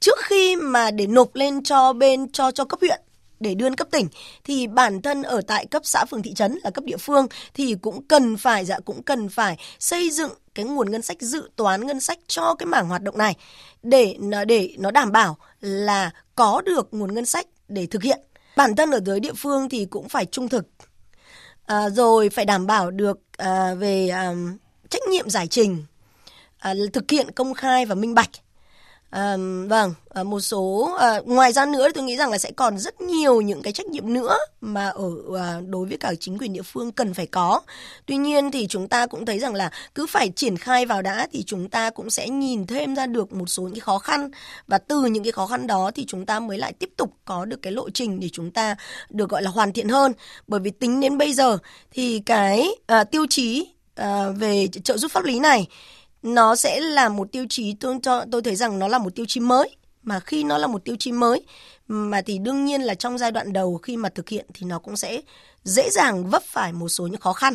trước 0.00 0.18
khi 0.18 0.56
mà 0.56 0.90
để 0.90 1.06
nộp 1.06 1.34
lên 1.34 1.62
cho 1.62 1.92
bên 1.92 2.32
cho 2.32 2.50
cho 2.50 2.64
cấp 2.64 2.80
huyện 2.80 3.00
để 3.40 3.54
đưa 3.54 3.74
cấp 3.74 3.88
tỉnh 3.90 4.08
thì 4.44 4.66
bản 4.66 5.02
thân 5.02 5.22
ở 5.22 5.40
tại 5.46 5.66
cấp 5.66 5.82
xã 5.84 6.04
phường 6.04 6.22
thị 6.22 6.34
trấn 6.34 6.58
là 6.64 6.70
cấp 6.70 6.84
địa 6.84 6.96
phương 6.96 7.26
thì 7.54 7.74
cũng 7.82 8.02
cần 8.02 8.36
phải 8.36 8.64
dạ 8.64 8.78
cũng 8.84 9.02
cần 9.02 9.28
phải 9.28 9.56
xây 9.78 10.10
dựng 10.10 10.30
cái 10.54 10.64
nguồn 10.64 10.90
ngân 10.90 11.02
sách 11.02 11.16
dự 11.20 11.50
toán 11.56 11.86
ngân 11.86 12.00
sách 12.00 12.18
cho 12.26 12.54
cái 12.58 12.66
mảng 12.66 12.88
hoạt 12.88 13.02
động 13.02 13.18
này 13.18 13.34
để 13.82 14.16
để 14.48 14.74
nó 14.78 14.90
đảm 14.90 15.12
bảo 15.12 15.36
là 15.60 16.10
có 16.34 16.62
được 16.66 16.88
nguồn 16.94 17.14
ngân 17.14 17.26
sách 17.26 17.46
để 17.68 17.86
thực 17.86 18.02
hiện. 18.02 18.20
Bản 18.56 18.76
thân 18.76 18.90
ở 18.90 19.00
dưới 19.06 19.20
địa 19.20 19.32
phương 19.36 19.68
thì 19.68 19.84
cũng 19.84 20.08
phải 20.08 20.26
trung 20.26 20.48
thực 20.48 20.66
à, 21.66 21.90
rồi 21.90 22.30
phải 22.30 22.44
đảm 22.44 22.66
bảo 22.66 22.90
được 22.90 23.18
à, 23.36 23.74
về 23.74 24.08
à, 24.08 24.34
trách 24.88 25.02
nhiệm 25.10 25.30
giải 25.30 25.46
trình 25.46 25.84
à, 26.58 26.74
thực 26.92 27.10
hiện 27.10 27.30
công 27.30 27.54
khai 27.54 27.86
và 27.86 27.94
minh 27.94 28.14
bạch. 28.14 28.30
À, 29.10 29.36
vâng, 29.68 29.94
à, 30.08 30.22
một 30.22 30.40
số 30.40 30.90
à, 30.98 31.20
ngoài 31.24 31.52
ra 31.52 31.66
nữa 31.66 31.88
tôi 31.94 32.04
nghĩ 32.04 32.16
rằng 32.16 32.30
là 32.30 32.38
sẽ 32.38 32.50
còn 32.56 32.78
rất 32.78 33.00
nhiều 33.00 33.40
những 33.40 33.62
cái 33.62 33.72
trách 33.72 33.86
nhiệm 33.86 34.12
nữa 34.12 34.36
mà 34.60 34.88
ở 34.88 35.10
à, 35.38 35.60
đối 35.68 35.86
với 35.86 35.96
cả 35.96 36.12
chính 36.20 36.38
quyền 36.38 36.52
địa 36.52 36.62
phương 36.62 36.92
cần 36.92 37.14
phải 37.14 37.26
có. 37.26 37.60
Tuy 38.06 38.16
nhiên 38.16 38.50
thì 38.50 38.66
chúng 38.66 38.88
ta 38.88 39.06
cũng 39.06 39.26
thấy 39.26 39.38
rằng 39.38 39.54
là 39.54 39.70
cứ 39.94 40.06
phải 40.06 40.28
triển 40.36 40.56
khai 40.56 40.86
vào 40.86 41.02
đã 41.02 41.26
thì 41.32 41.42
chúng 41.46 41.68
ta 41.68 41.90
cũng 41.90 42.10
sẽ 42.10 42.28
nhìn 42.28 42.66
thêm 42.66 42.94
ra 42.94 43.06
được 43.06 43.32
một 43.32 43.46
số 43.46 43.62
những 43.62 43.74
cái 43.74 43.80
khó 43.80 43.98
khăn 43.98 44.30
và 44.66 44.78
từ 44.78 45.06
những 45.06 45.24
cái 45.24 45.32
khó 45.32 45.46
khăn 45.46 45.66
đó 45.66 45.90
thì 45.94 46.04
chúng 46.08 46.26
ta 46.26 46.40
mới 46.40 46.58
lại 46.58 46.72
tiếp 46.72 46.90
tục 46.96 47.12
có 47.24 47.44
được 47.44 47.62
cái 47.62 47.72
lộ 47.72 47.90
trình 47.90 48.20
để 48.20 48.28
chúng 48.32 48.50
ta 48.50 48.76
được 49.10 49.28
gọi 49.30 49.42
là 49.42 49.50
hoàn 49.50 49.72
thiện 49.72 49.88
hơn. 49.88 50.12
Bởi 50.46 50.60
vì 50.60 50.70
tính 50.70 51.00
đến 51.00 51.18
bây 51.18 51.32
giờ 51.32 51.58
thì 51.90 52.22
cái 52.26 52.68
à, 52.86 53.04
tiêu 53.04 53.26
chí 53.30 53.66
à, 53.94 54.28
về 54.30 54.68
trợ 54.84 54.96
giúp 54.96 55.10
pháp 55.12 55.24
lý 55.24 55.38
này 55.40 55.66
nó 56.22 56.56
sẽ 56.56 56.80
là 56.80 57.08
một 57.08 57.32
tiêu 57.32 57.46
chí 57.48 57.74
tôi 57.80 57.98
cho 58.02 58.24
tôi 58.32 58.42
thấy 58.42 58.56
rằng 58.56 58.78
nó 58.78 58.88
là 58.88 58.98
một 58.98 59.14
tiêu 59.14 59.26
chí 59.28 59.40
mới 59.40 59.76
mà 60.02 60.20
khi 60.20 60.44
nó 60.44 60.58
là 60.58 60.66
một 60.66 60.84
tiêu 60.84 60.96
chí 60.98 61.12
mới 61.12 61.44
mà 61.88 62.22
thì 62.22 62.38
đương 62.38 62.64
nhiên 62.64 62.82
là 62.82 62.94
trong 62.94 63.18
giai 63.18 63.32
đoạn 63.32 63.52
đầu 63.52 63.78
khi 63.78 63.96
mà 63.96 64.08
thực 64.08 64.28
hiện 64.28 64.46
thì 64.54 64.66
nó 64.66 64.78
cũng 64.78 64.96
sẽ 64.96 65.20
dễ 65.64 65.90
dàng 65.90 66.26
vấp 66.26 66.42
phải 66.42 66.72
một 66.72 66.88
số 66.88 67.06
những 67.06 67.20
khó 67.20 67.32
khăn 67.32 67.54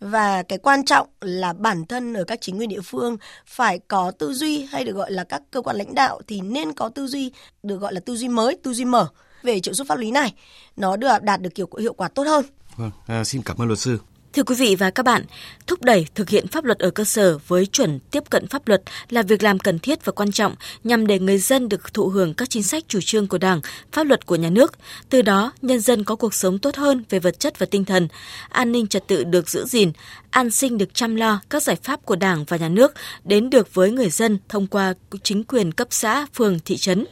và 0.00 0.42
cái 0.42 0.58
quan 0.58 0.84
trọng 0.84 1.08
là 1.20 1.52
bản 1.52 1.86
thân 1.86 2.14
ở 2.14 2.24
các 2.24 2.40
chính 2.40 2.58
quyền 2.58 2.68
địa 2.68 2.80
phương 2.80 3.16
phải 3.46 3.78
có 3.88 4.10
tư 4.10 4.32
duy 4.32 4.64
hay 4.64 4.84
được 4.84 4.92
gọi 4.92 5.12
là 5.12 5.24
các 5.24 5.42
cơ 5.50 5.62
quan 5.62 5.76
lãnh 5.76 5.94
đạo 5.94 6.20
thì 6.26 6.40
nên 6.40 6.72
có 6.72 6.88
tư 6.88 7.06
duy 7.06 7.32
được 7.62 7.76
gọi 7.76 7.94
là 7.94 8.00
tư 8.00 8.16
duy 8.16 8.28
mới 8.28 8.56
tư 8.62 8.74
duy 8.74 8.84
mở 8.84 9.08
về 9.42 9.60
trợ 9.60 9.72
giúp 9.72 9.86
pháp 9.88 9.98
lý 9.98 10.10
này 10.10 10.34
nó 10.76 10.96
được 10.96 11.08
đạt 11.22 11.40
được 11.40 11.54
kiểu 11.54 11.68
hiệu 11.80 11.92
quả 11.92 12.08
tốt 12.08 12.22
hơn. 12.26 12.44
Vâng, 12.76 12.90
à, 13.06 13.24
xin 13.24 13.42
cảm 13.42 13.56
ơn 13.56 13.66
luật 13.66 13.78
sư. 13.78 13.98
Thưa 14.34 14.42
quý 14.42 14.54
vị 14.54 14.76
và 14.78 14.90
các 14.90 15.02
bạn, 15.02 15.22
thúc 15.66 15.82
đẩy 15.82 16.06
thực 16.14 16.28
hiện 16.28 16.46
pháp 16.46 16.64
luật 16.64 16.78
ở 16.78 16.90
cơ 16.90 17.04
sở 17.04 17.38
với 17.48 17.66
chuẩn 17.66 17.98
tiếp 17.98 18.22
cận 18.30 18.46
pháp 18.46 18.68
luật 18.68 18.82
là 19.10 19.22
việc 19.22 19.42
làm 19.42 19.58
cần 19.58 19.78
thiết 19.78 20.04
và 20.04 20.12
quan 20.12 20.32
trọng 20.32 20.54
nhằm 20.84 21.06
để 21.06 21.18
người 21.18 21.38
dân 21.38 21.68
được 21.68 21.94
thụ 21.94 22.08
hưởng 22.08 22.34
các 22.34 22.50
chính 22.50 22.62
sách 22.62 22.84
chủ 22.88 23.00
trương 23.00 23.26
của 23.26 23.38
Đảng, 23.38 23.60
pháp 23.92 24.04
luật 24.04 24.26
của 24.26 24.36
nhà 24.36 24.50
nước. 24.50 24.72
Từ 25.10 25.22
đó, 25.22 25.52
nhân 25.62 25.80
dân 25.80 26.04
có 26.04 26.16
cuộc 26.16 26.34
sống 26.34 26.58
tốt 26.58 26.76
hơn 26.76 27.04
về 27.10 27.18
vật 27.18 27.40
chất 27.40 27.58
và 27.58 27.66
tinh 27.66 27.84
thần, 27.84 28.08
an 28.48 28.72
ninh 28.72 28.86
trật 28.86 29.06
tự 29.06 29.24
được 29.24 29.48
giữ 29.48 29.64
gìn, 29.64 29.92
an 30.30 30.50
sinh 30.50 30.78
được 30.78 30.94
chăm 30.94 31.16
lo, 31.16 31.40
các 31.50 31.62
giải 31.62 31.76
pháp 31.82 32.06
của 32.06 32.16
Đảng 32.16 32.44
và 32.44 32.56
nhà 32.56 32.68
nước 32.68 32.92
đến 33.24 33.50
được 33.50 33.74
với 33.74 33.90
người 33.90 34.10
dân 34.10 34.38
thông 34.48 34.66
qua 34.66 34.94
chính 35.22 35.44
quyền 35.44 35.72
cấp 35.72 35.88
xã, 35.90 36.26
phường, 36.34 36.58
thị 36.64 36.76
trấn. 36.76 37.04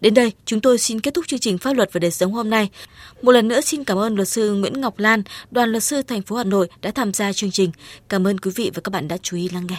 Đến 0.00 0.14
đây, 0.14 0.32
chúng 0.44 0.60
tôi 0.60 0.78
xin 0.78 1.00
kết 1.00 1.14
thúc 1.14 1.26
chương 1.26 1.38
trình 1.38 1.58
Pháp 1.58 1.72
luật 1.72 1.92
và 1.92 1.98
đời 1.98 2.10
sống 2.10 2.32
hôm 2.32 2.50
nay. 2.50 2.70
Một 3.22 3.32
lần 3.32 3.48
nữa 3.48 3.60
xin 3.60 3.84
cảm 3.84 3.98
ơn 3.98 4.14
luật 4.14 4.28
sư 4.28 4.54
Nguyễn 4.54 4.80
Ngọc 4.80 4.98
Lan, 4.98 5.22
đoàn 5.50 5.70
luật 5.70 5.82
sư 5.82 6.02
thành 6.02 6.22
phố 6.22 6.36
Hà 6.36 6.44
nội 6.44 6.57
Nội 6.58 6.68
đã 6.82 6.90
tham 6.90 7.12
gia 7.12 7.32
chương 7.32 7.50
trình. 7.50 7.70
Cảm 8.08 8.26
ơn 8.26 8.38
quý 8.38 8.50
vị 8.54 8.70
và 8.74 8.80
các 8.80 8.90
bạn 8.90 9.08
đã 9.08 9.16
chú 9.22 9.36
ý 9.36 9.48
lắng 9.48 9.66
nghe. 9.68 9.76